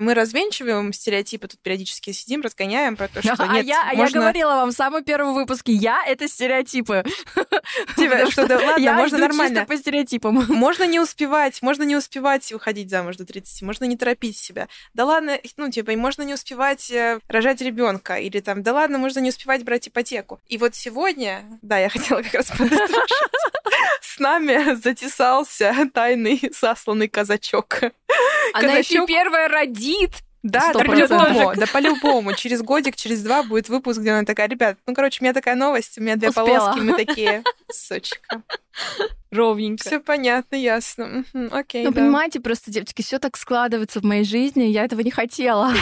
Мы 0.00 0.14
развенчиваем 0.14 0.94
стереотипы, 0.94 1.46
тут 1.46 1.60
периодически 1.60 2.12
сидим, 2.12 2.40
разгоняем 2.40 2.96
про 2.96 3.08
то, 3.08 3.20
что 3.22 3.34
а 3.38 3.52
нет, 3.52 3.66
я, 3.66 3.84
можно... 3.94 4.02
А 4.02 4.06
я 4.06 4.10
говорила 4.10 4.54
вам 4.54 4.70
в 4.70 4.72
самом 4.72 5.04
первом 5.04 5.34
выпуске, 5.34 5.72
я— 5.72 6.02
это 6.06 6.26
стереотипы. 6.26 7.04
Типа, 7.96 8.30
что 8.30 8.48
да 8.48 8.58
ладно, 8.66 8.94
можно 8.94 9.18
нормально. 9.18 9.66
по 9.66 9.76
стереотипам. 9.76 10.46
Можно 10.48 10.86
не 10.86 10.98
успевать, 10.98 11.60
можно 11.60 11.82
не 11.82 11.96
успевать 11.96 12.50
выходить 12.50 12.88
замуж 12.88 13.16
до 13.16 13.26
30, 13.26 13.60
можно 13.60 13.84
не 13.84 13.98
торопить 13.98 14.38
себя. 14.38 14.68
Да 14.94 15.04
ладно, 15.04 15.38
ну, 15.58 15.70
типа, 15.70 15.92
можно 15.96 16.22
не 16.22 16.32
успевать 16.32 16.90
э, 16.90 17.20
рожать 17.28 17.60
ребенка, 17.60 18.14
или 18.14 18.40
там, 18.40 18.62
да 18.62 18.72
ладно, 18.72 18.96
можно 18.96 19.20
не 19.20 19.28
успевать 19.28 19.64
брать 19.64 19.88
ипотеку. 19.88 20.40
И 20.48 20.56
вот 20.56 20.74
сегодня, 20.74 21.44
да, 21.60 21.78
я 21.78 21.90
хотела 21.90 22.22
как 22.22 22.32
раз 22.32 22.46
с 22.46 22.58
нами 24.20 24.74
затесался 24.82 25.74
тайный 25.92 26.40
засланный 26.58 27.08
казачок. 27.08 27.80
Она 28.54 28.74
еще 28.74 29.06
первая 29.06 29.48
родит. 29.48 30.10
Да, 30.42 30.72
да 30.72 30.84
по-любому, 30.84 31.52
да 31.54 31.66
по-любому. 31.66 32.32
Через 32.34 32.62
годик, 32.62 32.96
через 32.96 33.22
два 33.22 33.42
будет 33.42 33.68
выпуск, 33.68 34.00
где 34.00 34.12
она 34.12 34.24
такая, 34.24 34.48
ребят, 34.48 34.78
ну, 34.86 34.94
короче, 34.94 35.18
у 35.20 35.24
меня 35.24 35.34
такая 35.34 35.54
новость, 35.54 35.98
у 35.98 36.00
меня 36.02 36.16
две 36.16 36.30
Успела. 36.30 36.46
полоски, 36.46 36.80
мы 36.80 36.96
такие, 36.96 37.42
сучка. 37.70 38.42
Ровненько. 39.30 39.84
Все 39.86 40.00
понятно, 40.00 40.56
ясно. 40.56 41.24
Окей, 41.50 41.84
Ну, 41.84 41.90
да. 41.92 42.00
понимаете, 42.00 42.40
просто, 42.40 42.70
девочки, 42.70 43.02
все 43.02 43.18
так 43.18 43.36
складывается 43.36 44.00
в 44.00 44.04
моей 44.04 44.24
жизни, 44.24 44.62
я 44.64 44.84
этого 44.84 45.02
не 45.02 45.10
хотела. 45.10 45.74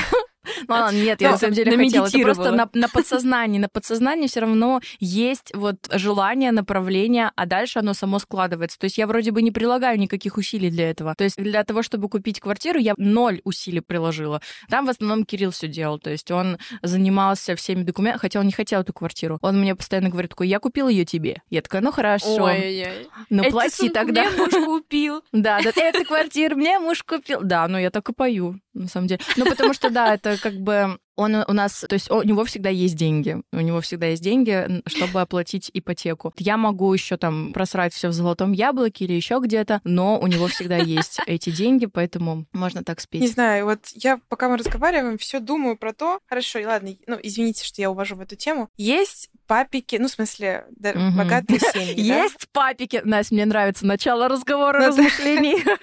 Ну, 0.66 0.74
ладно, 0.74 0.96
нет, 0.96 1.20
я 1.20 1.32
на 1.32 1.38
самом 1.38 1.54
деле 1.54 1.76
хотела. 1.76 2.06
Это 2.06 2.18
просто 2.20 2.50
на, 2.52 2.68
на 2.72 2.88
подсознании. 2.88 3.58
На 3.58 3.68
подсознании 3.68 4.26
все 4.26 4.40
равно 4.40 4.80
есть 5.00 5.52
вот 5.54 5.76
желание, 5.92 6.52
направление, 6.52 7.30
а 7.36 7.46
дальше 7.46 7.78
оно 7.78 7.94
само 7.94 8.18
складывается. 8.18 8.78
То 8.78 8.84
есть 8.84 8.98
я 8.98 9.06
вроде 9.06 9.30
бы 9.30 9.42
не 9.42 9.50
прилагаю 9.50 9.98
никаких 9.98 10.36
усилий 10.36 10.70
для 10.70 10.90
этого. 10.90 11.14
То 11.16 11.24
есть 11.24 11.36
для 11.36 11.64
того, 11.64 11.82
чтобы 11.82 12.08
купить 12.08 12.40
квартиру, 12.40 12.78
я 12.78 12.94
ноль 12.96 13.40
усилий 13.44 13.80
приложила. 13.80 14.40
Там 14.70 14.86
в 14.86 14.90
основном 14.90 15.24
Кирилл 15.24 15.50
все 15.50 15.68
делал. 15.68 15.98
То 15.98 16.10
есть 16.10 16.30
он 16.30 16.58
занимался 16.82 17.54
всеми 17.56 17.82
документами, 17.82 18.20
хотя 18.20 18.40
он 18.40 18.46
не 18.46 18.52
хотел 18.52 18.80
эту 18.80 18.92
квартиру. 18.92 19.38
Он 19.42 19.60
мне 19.60 19.74
постоянно 19.74 20.08
говорит 20.08 20.30
такой, 20.30 20.48
я 20.48 20.58
купил 20.58 20.88
ее 20.88 21.04
тебе. 21.04 21.42
Я 21.50 21.62
такая, 21.62 21.82
ну 21.82 21.92
хорошо. 21.92 22.44
Ой-ой-ой. 22.44 23.08
Ну 23.30 23.50
плати 23.50 23.88
тогда. 23.88 24.28
Мне 24.30 24.38
муж 24.38 24.52
купил. 24.52 25.22
Да, 25.32 25.60
да, 25.62 25.70
эту 25.76 26.04
квартиру 26.04 26.56
мне 26.56 26.78
муж 26.78 27.02
купил. 27.02 27.40
Да, 27.42 27.68
ну 27.68 27.78
я 27.78 27.90
так 27.90 28.08
и 28.08 28.12
пою, 28.12 28.58
на 28.78 28.88
самом 28.88 29.06
деле. 29.06 29.20
Ну 29.36 29.44
потому 29.44 29.74
что, 29.74 29.90
да, 29.90 30.14
это 30.14 30.36
как 30.40 30.54
бы 30.54 30.98
он 31.18 31.34
у 31.34 31.52
нас, 31.52 31.84
то 31.88 31.94
есть 31.94 32.10
у 32.10 32.22
него 32.22 32.44
всегда 32.44 32.70
есть 32.70 32.94
деньги, 32.94 33.42
у 33.52 33.60
него 33.60 33.80
всегда 33.80 34.06
есть 34.06 34.22
деньги, 34.22 34.82
чтобы 34.86 35.20
оплатить 35.20 35.68
ипотеку. 35.74 36.32
Я 36.38 36.56
могу 36.56 36.92
еще 36.94 37.16
там 37.16 37.52
просрать 37.52 37.92
все 37.92 38.08
в 38.08 38.12
золотом 38.12 38.52
яблоке 38.52 39.04
или 39.04 39.14
еще 39.14 39.40
где-то, 39.42 39.80
но 39.82 40.20
у 40.20 40.28
него 40.28 40.46
всегда 40.46 40.76
есть 40.76 41.18
эти 41.26 41.50
деньги, 41.50 41.86
поэтому 41.86 42.46
можно 42.52 42.84
так 42.84 43.00
спеть. 43.00 43.20
Не 43.20 43.26
знаю, 43.28 43.64
вот 43.64 43.80
я 43.94 44.20
пока 44.28 44.48
мы 44.48 44.56
разговариваем, 44.56 45.18
все 45.18 45.40
думаю 45.40 45.76
про 45.76 45.92
то. 45.92 46.20
Хорошо, 46.28 46.60
ладно, 46.64 46.90
ну 47.08 47.18
извините, 47.20 47.64
что 47.64 47.82
я 47.82 47.90
увожу 47.90 48.14
в 48.14 48.20
эту 48.20 48.36
тему. 48.36 48.68
Есть 48.76 49.28
папики, 49.48 49.96
ну 49.96 50.06
в 50.06 50.10
смысле 50.10 50.66
да, 50.70 50.90
угу. 50.90 51.18
богатые 51.18 51.58
семьи. 51.58 52.00
Есть 52.00 52.48
папики, 52.52 53.00
Настя, 53.02 53.34
мне 53.34 53.46
нравится 53.46 53.84
начало 53.84 54.28
разговора, 54.28 54.86
размышлений. 54.86 55.64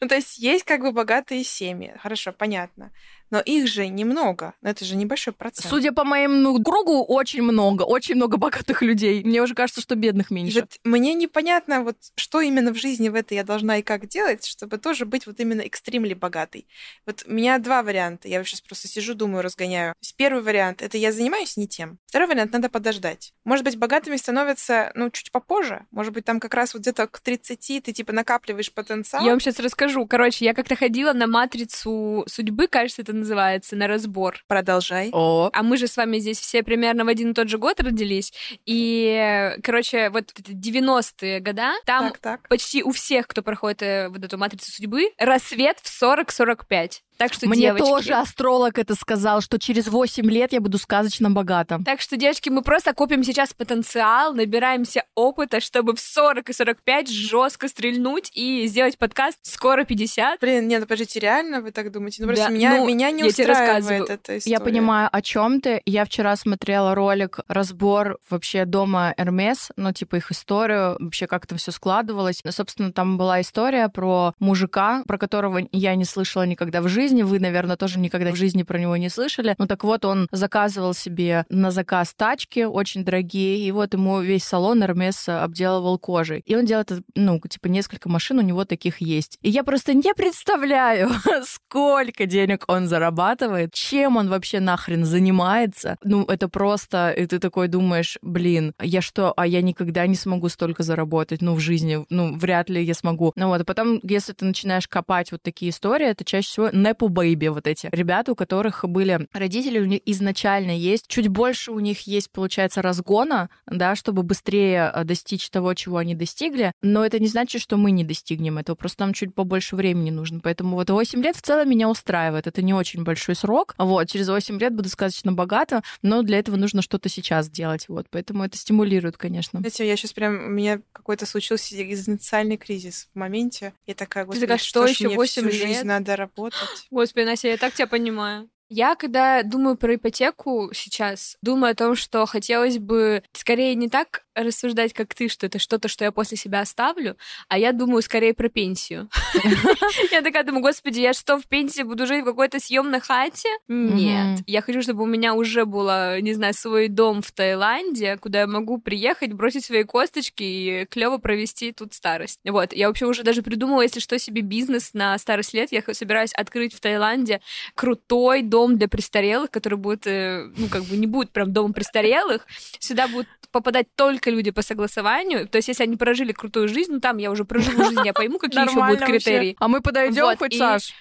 Ну 0.00 0.08
то 0.08 0.16
есть 0.16 0.38
есть 0.38 0.64
как 0.64 0.80
бы 0.80 0.90
богатые 0.90 1.44
семьи, 1.44 1.94
хорошо, 2.02 2.32
понятно 2.32 2.90
но 3.32 3.40
их 3.40 3.66
же 3.66 3.88
немного, 3.88 4.52
это 4.62 4.84
же 4.84 4.94
небольшой 4.94 5.32
процент. 5.32 5.66
Судя 5.66 5.90
по 5.92 6.04
моему 6.04 6.62
кругу, 6.62 7.02
очень 7.02 7.42
много, 7.42 7.82
очень 7.82 8.14
много 8.14 8.36
богатых 8.36 8.82
людей. 8.82 9.24
Мне 9.24 9.42
уже 9.42 9.54
кажется, 9.54 9.80
что 9.80 9.96
бедных 9.96 10.30
меньше. 10.30 10.58
И 10.58 10.60
вот 10.60 10.78
мне 10.84 11.14
непонятно, 11.14 11.82
вот 11.82 11.96
что 12.14 12.42
именно 12.42 12.72
в 12.72 12.76
жизни 12.76 13.08
в 13.08 13.14
этой 13.14 13.34
я 13.34 13.42
должна 13.42 13.78
и 13.78 13.82
как 13.82 14.06
делать, 14.06 14.44
чтобы 14.44 14.76
тоже 14.76 15.06
быть 15.06 15.26
вот 15.26 15.40
именно 15.40 15.62
экстремли 15.62 16.12
богатой. 16.12 16.68
Вот 17.06 17.24
у 17.26 17.32
меня 17.32 17.58
два 17.58 17.82
варианта. 17.82 18.28
Я 18.28 18.44
сейчас 18.44 18.60
просто 18.60 18.86
сижу, 18.86 19.14
думаю, 19.14 19.42
разгоняю. 19.42 19.94
Первый 20.18 20.42
вариант— 20.42 20.82
это 20.82 20.98
я 20.98 21.10
занимаюсь 21.10 21.56
не 21.56 21.66
тем. 21.66 21.98
Второй 22.06 22.28
вариант— 22.28 22.52
надо 22.52 22.68
подождать. 22.68 23.32
Может 23.44 23.64
быть, 23.64 23.76
богатыми 23.76 24.16
становятся, 24.16 24.92
ну, 24.94 25.10
чуть 25.10 25.32
попозже. 25.32 25.86
Может 25.90 26.12
быть, 26.12 26.26
там 26.26 26.38
как 26.38 26.52
раз 26.52 26.74
вот 26.74 26.82
где-то 26.82 27.06
к 27.06 27.18
30 27.20 27.80
ты, 27.80 27.92
типа, 27.92 28.12
накапливаешь 28.12 28.72
потенциал. 28.72 29.24
Я 29.24 29.30
вам 29.30 29.40
сейчас 29.40 29.58
расскажу. 29.58 30.06
Короче, 30.06 30.44
я 30.44 30.52
как-то 30.52 30.76
ходила 30.76 31.14
на 31.14 31.26
матрицу 31.26 32.24
судьбы, 32.28 32.68
кажется, 32.68 33.00
это 33.00 33.21
называется, 33.22 33.76
на 33.76 33.86
разбор. 33.86 34.36
Продолжай. 34.46 35.10
О. 35.12 35.50
А 35.52 35.62
мы 35.62 35.76
же 35.76 35.86
с 35.86 35.96
вами 35.96 36.18
здесь 36.18 36.38
все 36.38 36.62
примерно 36.62 37.04
в 37.04 37.08
один 37.08 37.30
и 37.30 37.34
тот 37.34 37.48
же 37.48 37.58
год 37.58 37.80
родились. 37.80 38.32
И, 38.66 39.56
короче, 39.62 40.10
вот 40.10 40.32
90-е 40.32 41.40
года, 41.40 41.72
там 41.84 42.08
так, 42.10 42.18
так. 42.18 42.48
почти 42.48 42.82
у 42.82 42.92
всех, 42.92 43.26
кто 43.26 43.42
проходит 43.42 43.82
э, 43.82 44.08
вот 44.08 44.22
эту 44.22 44.38
матрицу 44.38 44.70
судьбы, 44.70 45.10
рассвет 45.18 45.78
в 45.80 46.02
40-45. 46.02 47.00
Так 47.18 47.32
что, 47.32 47.48
Мне 47.48 47.62
девочки, 47.62 47.84
тоже 47.84 48.14
астролог 48.14 48.78
это 48.78 48.94
сказал, 48.94 49.40
что 49.40 49.58
через 49.58 49.88
8 49.88 50.28
лет 50.30 50.52
я 50.52 50.60
буду 50.60 50.78
сказочно 50.78 51.30
богата. 51.30 51.80
Так 51.84 52.00
что, 52.00 52.16
девочки, 52.16 52.48
мы 52.48 52.62
просто 52.62 52.92
копим 52.94 53.22
сейчас 53.22 53.52
потенциал, 53.52 54.34
набираемся 54.34 55.04
опыта, 55.14 55.60
чтобы 55.60 55.94
в 55.94 56.00
40 56.00 56.50
и 56.50 56.52
45 56.52 57.10
жестко 57.10 57.68
стрельнуть 57.68 58.30
и 58.34 58.66
сделать 58.66 58.98
подкаст 58.98 59.38
скоро 59.42 59.84
50. 59.84 60.40
Блин, 60.40 60.66
нет, 60.68 60.80
ну 60.80 60.86
подождите, 60.86 61.20
реально 61.20 61.60
вы 61.60 61.70
так 61.70 61.92
думаете? 61.92 62.22
Ну 62.22 62.28
Да, 62.28 62.34
просто 62.34 62.52
меня, 62.52 62.76
ну, 62.76 62.86
меня 62.86 63.10
не 63.10 63.22
я 63.22 63.26
устраивает 63.28 64.10
эта 64.10 64.38
история. 64.38 64.52
Я 64.52 64.60
понимаю, 64.60 65.08
о 65.12 65.22
чем 65.22 65.60
ты. 65.60 65.80
Я 65.84 66.04
вчера 66.04 66.34
смотрела 66.36 66.94
ролик, 66.94 67.40
разбор 67.46 68.18
вообще 68.30 68.64
дома 68.64 69.14
Эрмес, 69.16 69.70
ну, 69.76 69.92
типа 69.92 70.16
их 70.16 70.30
историю, 70.32 70.96
вообще 70.98 71.26
как 71.26 71.44
это 71.44 71.56
все 71.56 71.70
складывалось. 71.70 72.40
Ну, 72.44 72.52
собственно, 72.52 72.92
там 72.92 73.18
была 73.18 73.40
история 73.40 73.88
про 73.88 74.34
мужика, 74.38 75.02
про 75.06 75.18
которого 75.18 75.60
я 75.72 75.94
не 75.94 76.04
слышала 76.04 76.44
никогда 76.44 76.80
в 76.80 76.88
жизни. 76.88 77.01
Вы, 77.08 77.40
наверное, 77.40 77.76
тоже 77.76 77.98
никогда 77.98 78.32
в 78.32 78.36
жизни 78.36 78.62
про 78.62 78.78
него 78.78 78.96
не 78.96 79.08
слышали. 79.08 79.54
Ну, 79.58 79.66
так 79.66 79.84
вот, 79.84 80.04
он 80.04 80.28
заказывал 80.30 80.94
себе 80.94 81.44
на 81.48 81.70
заказ 81.70 82.14
тачки 82.14 82.64
очень 82.64 83.04
дорогие, 83.04 83.58
и 83.58 83.72
вот 83.72 83.94
ему 83.94 84.20
весь 84.20 84.44
салон 84.44 84.82
Эрмес 84.82 85.28
обделывал 85.28 85.98
кожей. 85.98 86.42
И 86.46 86.54
он 86.56 86.64
делает, 86.64 86.92
ну, 87.14 87.40
типа, 87.40 87.66
несколько 87.66 88.08
машин 88.08 88.38
у 88.38 88.42
него 88.42 88.64
таких 88.64 89.00
есть. 89.00 89.38
И 89.42 89.50
я 89.50 89.64
просто 89.64 89.94
не 89.94 90.14
представляю, 90.14 91.10
сколько 91.44 92.26
денег 92.26 92.64
он 92.68 92.86
зарабатывает, 92.86 93.74
чем 93.74 94.16
он 94.16 94.28
вообще 94.28 94.60
нахрен 94.60 95.04
занимается. 95.04 95.96
Ну, 96.04 96.24
это 96.24 96.48
просто, 96.48 97.10
и 97.10 97.26
ты 97.26 97.38
такой 97.38 97.68
думаешь, 97.68 98.18
блин, 98.22 98.74
я 98.80 99.00
что, 99.00 99.32
а 99.36 99.46
я 99.46 99.62
никогда 99.62 100.06
не 100.06 100.14
смогу 100.14 100.48
столько 100.48 100.82
заработать, 100.82 101.42
ну, 101.42 101.54
в 101.54 101.60
жизни, 101.60 102.04
ну, 102.10 102.36
вряд 102.36 102.70
ли 102.70 102.82
я 102.82 102.94
смогу. 102.94 103.32
Ну 103.36 103.48
вот, 103.48 103.60
а 103.60 103.64
потом, 103.64 104.00
если 104.02 104.32
ты 104.32 104.44
начинаешь 104.44 104.88
копать 104.88 105.32
вот 105.32 105.42
такие 105.42 105.70
истории, 105.70 106.06
это 106.06 106.24
чаще 106.24 106.48
всего 106.48 106.70
непу 106.92 107.08
бэйби 107.08 107.48
вот 107.48 107.66
эти. 107.66 107.88
Ребята, 107.92 108.32
у 108.32 108.34
которых 108.34 108.84
были 108.84 109.26
родители, 109.32 109.78
у 109.80 109.84
них 109.84 110.00
изначально 110.06 110.72
есть, 110.72 111.06
чуть 111.08 111.28
больше 111.28 111.72
у 111.72 111.80
них 111.80 112.06
есть, 112.06 112.30
получается, 112.30 112.82
разгона, 112.82 113.48
да, 113.66 113.96
чтобы 113.96 114.22
быстрее 114.22 114.92
э, 114.94 115.04
достичь 115.04 115.48
того, 115.50 115.74
чего 115.74 115.96
они 115.96 116.14
достигли, 116.14 116.72
но 116.82 117.04
это 117.04 117.18
не 117.18 117.28
значит, 117.28 117.62
что 117.62 117.76
мы 117.76 117.90
не 117.90 118.04
достигнем 118.04 118.58
этого, 118.58 118.76
просто 118.76 119.04
нам 119.04 119.14
чуть 119.14 119.34
побольше 119.34 119.76
времени 119.76 120.10
нужно. 120.10 120.40
Поэтому 120.40 120.76
вот 120.76 120.90
8 120.90 121.22
лет 121.22 121.36
в 121.36 121.42
целом 121.42 121.68
меня 121.68 121.88
устраивает. 121.88 122.46
Это 122.46 122.62
не 122.62 122.74
очень 122.74 123.04
большой 123.04 123.34
срок. 123.34 123.74
Вот, 123.78 124.08
через 124.08 124.28
8 124.28 124.58
лет 124.58 124.74
буду 124.74 124.88
сказочно 124.88 125.32
богата, 125.32 125.82
но 126.02 126.22
для 126.22 126.38
этого 126.38 126.56
нужно 126.56 126.82
что-то 126.82 127.08
сейчас 127.08 127.50
делать. 127.50 127.86
Вот, 127.88 128.06
поэтому 128.10 128.44
это 128.44 128.56
стимулирует, 128.56 129.16
конечно. 129.16 129.60
Знаете, 129.60 129.86
я 129.86 129.96
сейчас 129.96 130.12
прям, 130.12 130.46
у 130.46 130.50
меня 130.50 130.80
какой-то 130.92 131.26
случился 131.26 131.80
экзистенциальный 131.82 132.56
кризис 132.56 133.08
в 133.14 133.18
моменте. 133.18 133.72
Я 133.86 133.94
такая, 133.94 134.24
господи, 134.24 134.46
такая, 134.46 134.58
что 134.58 134.86
ж 134.86 134.90
еще 134.90 135.06
мне 135.08 135.16
8 135.16 135.32
всю 135.32 135.46
лет? 135.46 135.54
жизнь 135.54 135.86
надо 135.86 136.16
работать? 136.16 136.81
Господи, 136.90 137.24
Настя, 137.24 137.48
я 137.48 137.56
так 137.56 137.74
тебя 137.74 137.86
понимаю. 137.86 138.48
Я, 138.74 138.94
когда 138.94 139.42
думаю 139.42 139.76
про 139.76 139.96
ипотеку 139.96 140.70
сейчас, 140.72 141.36
думаю 141.42 141.72
о 141.72 141.74
том, 141.74 141.94
что 141.94 142.24
хотелось 142.24 142.78
бы 142.78 143.22
скорее 143.32 143.74
не 143.74 143.90
так 143.90 144.24
рассуждать, 144.34 144.92
как 144.92 145.14
ты, 145.14 145.28
что 145.28 145.46
это 145.46 145.58
что-то, 145.58 145.88
что 145.88 146.04
я 146.04 146.12
после 146.12 146.36
себя 146.36 146.60
оставлю, 146.60 147.16
а 147.48 147.58
я 147.58 147.72
думаю 147.72 148.02
скорее 148.02 148.34
про 148.34 148.48
пенсию. 148.48 149.08
Я 150.10 150.22
такая 150.22 150.44
думаю, 150.44 150.62
господи, 150.62 151.00
я 151.00 151.12
что, 151.12 151.38
в 151.38 151.46
пенсии 151.46 151.82
буду 151.82 152.06
жить 152.06 152.22
в 152.22 152.26
какой-то 152.26 152.58
съемной 152.60 153.00
хате? 153.00 153.48
Нет. 153.68 154.40
Я 154.46 154.62
хочу, 154.62 154.82
чтобы 154.82 155.02
у 155.02 155.06
меня 155.06 155.34
уже 155.34 155.64
было, 155.64 156.20
не 156.20 156.34
знаю, 156.34 156.54
свой 156.54 156.88
дом 156.88 157.22
в 157.22 157.30
Таиланде, 157.32 158.16
куда 158.18 158.40
я 158.40 158.46
могу 158.46 158.78
приехать, 158.78 159.32
бросить 159.32 159.64
свои 159.64 159.84
косточки 159.84 160.42
и 160.42 160.86
клево 160.86 161.18
провести 161.18 161.72
тут 161.72 161.94
старость. 161.94 162.40
Вот. 162.44 162.72
Я 162.72 162.88
вообще 162.88 163.06
уже 163.06 163.22
даже 163.22 163.42
придумала, 163.42 163.82
если 163.82 164.00
что, 164.00 164.18
себе 164.18 164.42
бизнес 164.42 164.94
на 164.94 165.16
старость 165.18 165.54
лет. 165.54 165.72
Я 165.72 165.82
собираюсь 165.92 166.32
открыть 166.34 166.74
в 166.74 166.80
Таиланде 166.80 167.40
крутой 167.74 168.42
дом 168.42 168.78
для 168.78 168.88
престарелых, 168.88 169.50
который 169.50 169.78
будет, 169.78 170.06
э, 170.06 170.50
ну, 170.56 170.68
как 170.68 170.84
бы 170.84 170.96
не 170.96 171.06
будет 171.06 171.30
прям 171.30 171.52
домом 171.52 171.72
престарелых. 171.72 172.46
Сюда 172.78 173.08
будут 173.08 173.28
попадать 173.50 173.86
только 173.94 174.21
люди 174.30 174.50
по 174.50 174.62
согласованию. 174.62 175.48
То 175.48 175.56
есть, 175.56 175.68
если 175.68 175.82
они 175.84 175.96
прожили 175.96 176.32
крутую 176.32 176.68
жизнь, 176.68 176.92
ну, 176.92 177.00
там 177.00 177.18
я 177.18 177.30
уже 177.30 177.44
проживу 177.44 177.84
жизнь, 177.84 178.00
я 178.04 178.12
пойму, 178.12 178.38
какие 178.38 178.62
еще 178.64 178.74
будут 178.84 179.04
критерии. 179.04 179.56
А 179.58 179.68
мы 179.68 179.80
подойдем 179.80 180.36
хоть, 180.36 180.56
Саш? 180.56 180.92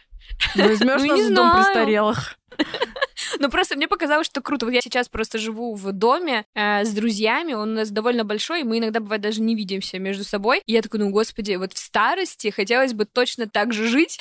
Возьмешь 0.55 1.01
Ну, 1.01 1.07
нас 1.07 1.17
не 1.17 1.23
в 1.23 1.34
дом 1.34 1.51
знаю. 1.51 1.63
престарелых? 1.63 2.38
Ну, 3.39 3.49
просто 3.49 3.75
мне 3.75 3.87
показалось, 3.87 4.27
что 4.27 4.41
круто. 4.41 4.65
Вот 4.65 4.73
я 4.73 4.81
сейчас 4.81 5.09
просто 5.09 5.37
живу 5.37 5.75
в 5.75 5.91
доме 5.91 6.45
э, 6.53 6.83
с 6.85 6.91
друзьями, 6.91 7.53
он 7.53 7.71
у 7.71 7.75
нас 7.75 7.89
довольно 7.89 8.23
большой, 8.23 8.61
и 8.61 8.63
мы 8.63 8.79
иногда, 8.79 8.99
бывает, 8.99 9.21
даже 9.21 9.41
не 9.41 9.55
видимся 9.55 9.99
между 9.99 10.23
собой. 10.23 10.61
И 10.65 10.73
я 10.73 10.81
такой, 10.81 10.99
ну, 10.99 11.09
господи, 11.09 11.55
вот 11.55 11.73
в 11.73 11.77
старости 11.77 12.49
хотелось 12.49 12.93
бы 12.93 13.05
точно 13.05 13.47
так 13.47 13.73
же 13.73 13.87
жить, 13.87 14.19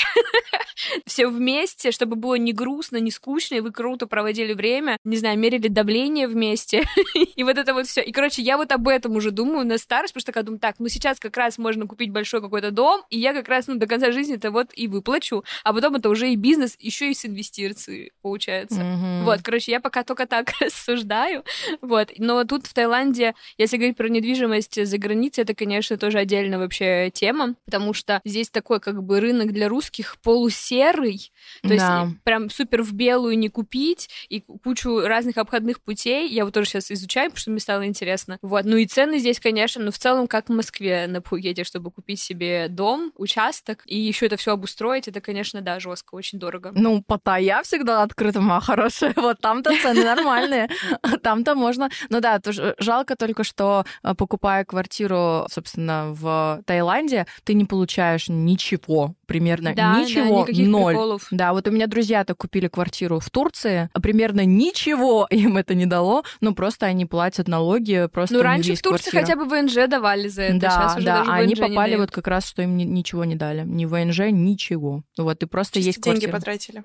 все 1.06 1.28
вместе, 1.28 1.90
чтобы 1.90 2.16
было 2.16 2.34
не 2.36 2.52
грустно, 2.52 2.98
не 2.98 3.10
скучно, 3.10 3.56
и 3.56 3.60
вы 3.60 3.72
круто 3.72 4.06
проводили 4.06 4.52
время, 4.52 4.96
не 5.04 5.16
знаю, 5.16 5.38
мерили 5.38 5.68
давление 5.68 6.28
вместе, 6.28 6.84
и 7.14 7.42
вот 7.44 7.58
это 7.58 7.74
вот 7.74 7.86
все. 7.86 8.02
И, 8.02 8.12
короче, 8.12 8.42
я 8.42 8.56
вот 8.56 8.72
об 8.72 8.88
этом 8.88 9.16
уже 9.16 9.30
думаю 9.30 9.66
на 9.66 9.78
старость, 9.78 10.14
потому 10.14 10.20
что 10.20 10.32
такая 10.32 10.44
думаю, 10.44 10.60
так, 10.60 10.76
ну, 10.78 10.88
сейчас 10.88 11.18
как 11.18 11.36
раз 11.36 11.58
можно 11.58 11.86
купить 11.86 12.10
большой 12.10 12.40
какой-то 12.40 12.70
дом, 12.70 13.02
и 13.10 13.18
я 13.18 13.32
как 13.32 13.48
раз, 13.48 13.66
ну, 13.66 13.76
до 13.76 13.86
конца 13.86 14.12
жизни 14.12 14.36
это 14.36 14.50
вот 14.50 14.68
и 14.74 14.88
выплачу, 14.88 15.44
а 15.64 15.72
потом 15.72 15.96
это 15.96 16.08
уже 16.08 16.30
и 16.30 16.36
бизнес, 16.36 16.76
еще 16.78 17.10
и 17.10 17.14
с 17.14 17.24
инвестицией 17.24 18.12
получается. 18.20 18.80
Мгм. 18.82 19.24
Вот, 19.24 19.40
короче, 19.42 19.72
я 19.72 19.80
пока 19.80 20.04
только 20.04 20.26
так 20.26 20.52
рассуждаю. 20.60 21.44
Вот. 21.80 22.10
Но 22.18 22.44
тут 22.44 22.66
в 22.66 22.74
Таиланде, 22.74 23.34
если 23.58 23.76
говорить 23.76 23.96
про 23.96 24.08
недвижимость 24.08 24.86
за 24.86 24.98
границей, 24.98 25.42
это, 25.44 25.54
конечно, 25.54 25.96
тоже 25.98 26.18
отдельная 26.18 26.58
вообще 26.58 27.10
тема, 27.12 27.54
потому 27.64 27.92
что 27.94 28.20
здесь 28.24 28.50
такой 28.50 28.80
как 28.80 29.02
бы 29.02 29.20
рынок 29.20 29.52
для 29.52 29.68
русских 29.68 30.16
полусерый, 30.22 31.32
то 31.62 31.68
есть 31.72 31.84
Да. 31.84 32.08
прям 32.24 32.50
супер 32.50 32.82
в 32.82 32.92
белую 32.92 33.38
не 33.38 33.48
купить, 33.48 34.08
и 34.28 34.40
кучу 34.40 35.00
разных 35.00 35.36
обходных 35.38 35.80
путей. 35.80 36.28
Я 36.28 36.44
вот 36.44 36.54
тоже 36.54 36.68
сейчас 36.68 36.90
изучаю, 36.90 37.30
потому 37.30 37.40
что 37.40 37.50
мне 37.50 37.60
стало 37.60 37.86
интересно. 37.86 38.38
Вот. 38.42 38.64
Ну 38.64 38.76
и 38.76 38.86
цены 38.86 39.18
здесь, 39.18 39.40
конечно, 39.40 39.82
ну 39.82 39.90
в 39.90 39.98
целом 39.98 40.26
как 40.26 40.48
в 40.48 40.52
Москве 40.52 41.06
на 41.06 41.20
Пхукете, 41.20 41.64
чтобы 41.64 41.90
купить 41.90 42.20
себе 42.20 42.68
дом, 42.68 43.12
участок, 43.16 43.82
и 43.86 43.98
еще 43.98 44.26
это 44.26 44.36
все 44.36 44.52
обустроить, 44.52 45.08
это, 45.08 45.20
конечно, 45.20 45.60
да, 45.60 45.80
жестко, 45.80 46.14
очень 46.14 46.38
дорого. 46.38 46.72
Ну, 46.74 47.02
Паттайя 47.02 47.62
всегда 47.62 48.02
открыта, 48.10 48.40
моя 48.40 48.60
хорошая. 48.60 49.12
Вот 49.16 49.40
там-то 49.40 49.70
цены 49.82 50.04
нормальные. 50.04 50.68
А 51.02 51.16
Там-то 51.22 51.54
можно... 51.54 51.88
Ну 52.08 52.20
да, 52.20 52.40
жалко 52.78 53.16
только, 53.16 53.44
что 53.44 53.84
э, 54.02 54.14
покупая 54.14 54.64
квартиру, 54.64 55.46
собственно, 55.50 56.08
в 56.12 56.62
Таиланде, 56.66 57.26
ты 57.44 57.54
не 57.54 57.64
получаешь 57.64 58.28
ничего, 58.28 59.14
примерно 59.26 59.74
Да, 59.74 59.94
да, 59.94 60.00
ничего, 60.00 60.40
никаких 60.42 60.68
ноль. 60.68 60.92
приколов. 60.94 61.26
Да, 61.30 61.52
вот 61.52 61.66
у 61.68 61.70
меня 61.70 61.86
друзья-то 61.86 62.34
купили 62.34 62.68
квартиру 62.68 63.20
в 63.20 63.30
Турции, 63.30 63.88
а 63.92 64.00
примерно 64.00 64.44
ничего 64.44 65.26
им 65.30 65.56
это 65.56 65.74
не 65.74 65.86
дало, 65.86 66.24
ну 66.40 66.54
просто 66.54 66.86
они 66.86 67.06
платят 67.06 67.48
налоги, 67.48 68.08
просто 68.12 68.36
Ну, 68.36 68.42
раньше 68.42 68.74
в 68.74 68.82
Турции 68.82 69.10
квартира. 69.10 69.20
хотя 69.20 69.36
бы 69.36 69.44
ВНЖ 69.48 69.88
давали 69.88 70.28
за 70.28 70.42
это, 70.42 70.58
Да, 70.60 70.70
сейчас 70.70 70.96
уже 70.96 71.06
да, 71.06 71.18
даже 71.20 71.30
а 71.30 71.34
они 71.36 71.54
попали 71.54 71.96
вот 71.96 72.10
как 72.10 72.26
раз, 72.26 72.46
что 72.48 72.62
им 72.62 72.76
ни- 72.76 72.84
ничего 72.84 73.24
не 73.24 73.34
дали. 73.36 73.62
Ни 73.64 73.84
ВНЖ, 73.84 74.30
ничего. 74.30 75.02
Вот, 75.16 75.42
и 75.42 75.46
просто 75.46 75.74
Чисто 75.74 75.86
есть 75.88 76.02
деньги 76.02 76.26
квартира. 76.26 76.32
потратили. 76.32 76.82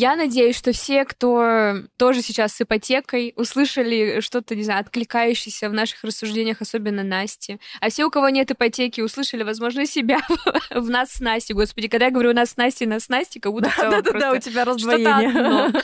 Я 0.00 0.16
надеюсь, 0.16 0.56
что 0.56 0.72
все, 0.72 1.04
кто 1.04 1.74
тоже 1.98 2.22
сейчас 2.22 2.54
с 2.54 2.62
ипотекой, 2.62 3.34
услышали 3.36 4.20
что-то, 4.20 4.56
не 4.56 4.62
знаю, 4.62 4.80
откликающееся 4.80 5.68
в 5.68 5.74
наших 5.74 6.02
рассуждениях, 6.04 6.62
особенно 6.62 7.02
Насти. 7.02 7.60
А 7.82 7.90
все, 7.90 8.06
у 8.06 8.10
кого 8.10 8.30
нет 8.30 8.50
ипотеки, 8.50 9.02
услышали, 9.02 9.42
возможно, 9.42 9.84
себя 9.84 10.20
в 10.70 10.88
нас 10.88 11.10
с 11.10 11.20
Настей. 11.20 11.54
Господи, 11.54 11.88
когда 11.88 12.06
я 12.06 12.12
говорю 12.12 12.32
нас 12.32 12.52
с 12.52 12.56
Настей, 12.56 12.86
нас 12.86 13.04
с 13.04 13.08
Настей, 13.10 13.42
как 13.42 13.52
будто 13.52 13.70
Да-да-да, 13.76 14.32
у 14.32 14.38
тебя 14.38 14.64
раздвоение. 14.64 15.70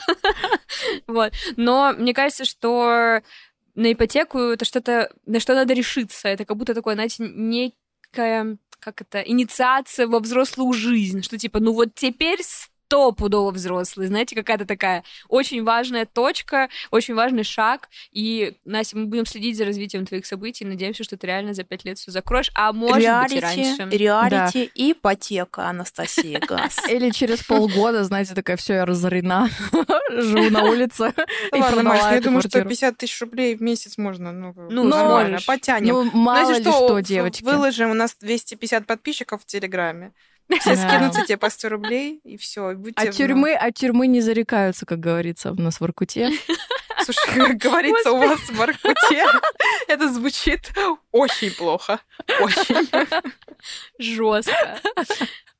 Вот. 1.05 1.33
Но 1.55 1.93
мне 1.95 2.15
кажется, 2.15 2.43
что 2.43 3.21
на 3.75 3.93
ипотеку 3.93 4.39
это 4.39 4.65
что-то, 4.65 5.11
на 5.27 5.39
что 5.39 5.53
надо 5.53 5.75
решиться. 5.75 6.27
Это 6.27 6.43
как 6.43 6.57
будто 6.57 6.73
такое, 6.73 6.95
знаете, 6.95 7.17
некая, 7.19 8.57
как 8.79 8.99
это, 8.99 9.21
инициация 9.21 10.07
во 10.07 10.19
взрослую 10.19 10.73
жизнь. 10.73 11.21
Что 11.21 11.37
типа, 11.37 11.59
ну 11.59 11.73
вот 11.73 11.93
теперь 11.93 12.41
стопудово 12.87 13.51
взрослый, 13.51 14.07
знаете, 14.07 14.35
какая-то 14.35 14.65
такая 14.65 15.03
очень 15.27 15.63
важная 15.63 16.05
точка, 16.05 16.69
очень 16.89 17.15
важный 17.15 17.43
шаг, 17.43 17.89
и, 18.11 18.55
Настя, 18.63 18.97
мы 18.97 19.05
будем 19.07 19.25
следить 19.25 19.57
за 19.57 19.65
развитием 19.65 20.05
твоих 20.05 20.25
событий, 20.25 20.63
надеемся, 20.63 21.03
что 21.03 21.17
ты 21.17 21.27
реально 21.27 21.53
за 21.53 21.63
пять 21.63 21.83
лет 21.83 21.97
все 21.97 22.11
закроешь, 22.11 22.49
а 22.55 22.71
может 22.71 23.23
быть 23.23 23.33
и 23.33 23.39
раньше. 23.39 23.89
реалити, 23.91 24.71
ипотека, 24.73 25.67
Анастасия 25.67 26.39
Газ. 26.47 26.77
Или 26.89 27.09
через 27.09 27.43
полгода, 27.43 28.03
знаете, 28.05 28.33
такая, 28.33 28.55
все, 28.55 28.75
я 28.75 28.85
разорена, 28.85 29.49
живу 30.09 30.49
на 30.49 30.63
улице. 30.63 31.13
Ладно, 31.51 31.83
Маш, 31.83 31.99
я 32.13 32.21
думаю, 32.21 32.41
что 32.41 32.51
квартиру. 32.51 32.69
50 32.69 32.97
тысяч 32.97 33.19
рублей 33.21 33.55
в 33.55 33.61
месяц 33.61 33.97
можно, 33.97 34.31
ну, 34.31 34.53
Ну, 34.69 34.83
нормально, 34.85 35.39
потянем. 35.45 35.93
Ну, 35.93 36.11
мало 36.13 36.51
ли 36.51 36.61
что, 36.61 36.99
девочки. 36.99 37.43
Выложим, 37.43 37.91
у 37.91 37.95
нас 37.95 38.15
250 38.19 38.85
подписчиков 38.85 39.41
в 39.41 39.45
Телеграме. 39.45 40.13
Все 40.59 40.75
скинутся 40.75 41.25
тебе 41.25 41.37
по 41.37 41.49
100 41.49 41.69
рублей, 41.69 42.21
и 42.23 42.37
все. 42.37 42.75
От 42.95 43.11
тюрьмы, 43.11 43.53
от 43.53 43.73
тюрьмы 43.75 44.07
не 44.07 44.21
зарекаются, 44.21 44.85
как 44.85 44.99
говорится 44.99 45.51
у 45.51 45.55
нас 45.55 45.79
в 45.79 45.83
Иркуте. 45.85 46.31
Слушай, 47.03 47.35
как 47.35 47.57
говорится, 47.57 48.11
у 48.11 48.17
вас 48.17 48.39
в 48.39 48.55
Воркуте, 48.55 49.25
это 49.87 50.11
звучит 50.11 50.73
очень 51.11 51.51
плохо. 51.51 51.99
Очень. 52.41 52.89
Жестко. 53.99 54.79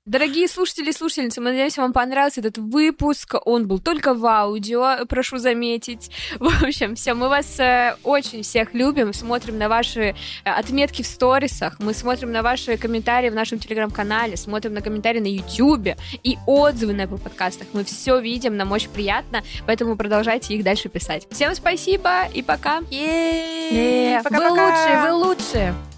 Дорогие 0.08 0.48
слушатели 0.48 0.91
и 0.91 0.93
слушательницы, 0.93 1.41
мы 1.41 1.50
надеемся, 1.50 1.82
вам 1.82 1.91
понравился 1.91 2.39
этот 2.39 2.58
выпуск. 2.58 3.36
Он 3.43 3.67
был 3.67 3.80
только 3.80 4.13
в 4.13 4.26
аудио, 4.26 5.06
прошу 5.06 5.38
заметить. 5.38 6.10
В 6.39 6.63
общем, 6.63 6.96
все, 6.96 7.13
мы 7.13 7.28
вас 7.28 7.60
э, 7.60 7.98
очень 8.06 8.41
всех 8.41 8.74
любим, 8.74 9.12
смотрим 9.12 9.58
на 9.58 9.67
ваши 9.67 10.15
э, 10.46 10.50
отметки 10.50 11.02
в 11.02 11.08
сторисах, 11.08 11.78
мы 11.80 11.93
смотрим 11.93 12.32
на 12.32 12.41
ваши 12.41 12.78
комментарии 12.78 13.30
в 13.30 13.36
нашем 13.36 13.60
телеграм-канале, 13.60 14.38
смотрим 14.38 14.74
на 14.74 14.82
комментарии 14.82 15.20
на 15.20 15.28
ютубе 15.28 15.98
и 16.24 16.38
отзывы 16.48 16.93
на 16.93 17.02
Apple 17.02 17.22
подкастах. 17.22 17.67
Мы 17.74 17.84
все 17.84 18.17
видим, 18.22 18.56
нам 18.56 18.72
очень 18.72 18.89
приятно, 18.89 19.43
поэтому 19.65 19.98
продолжайте 19.98 20.54
их 20.54 20.63
дальше 20.63 20.88
писать. 20.88 21.28
Всем 21.32 21.54
спасибо 21.54 22.28
и 22.34 22.41
пока! 22.41 22.80
Вы 22.80 24.22
Пока-пока. 24.24 24.52
лучшие, 24.52 25.02
вы 25.02 25.12
лучшие! 25.12 25.97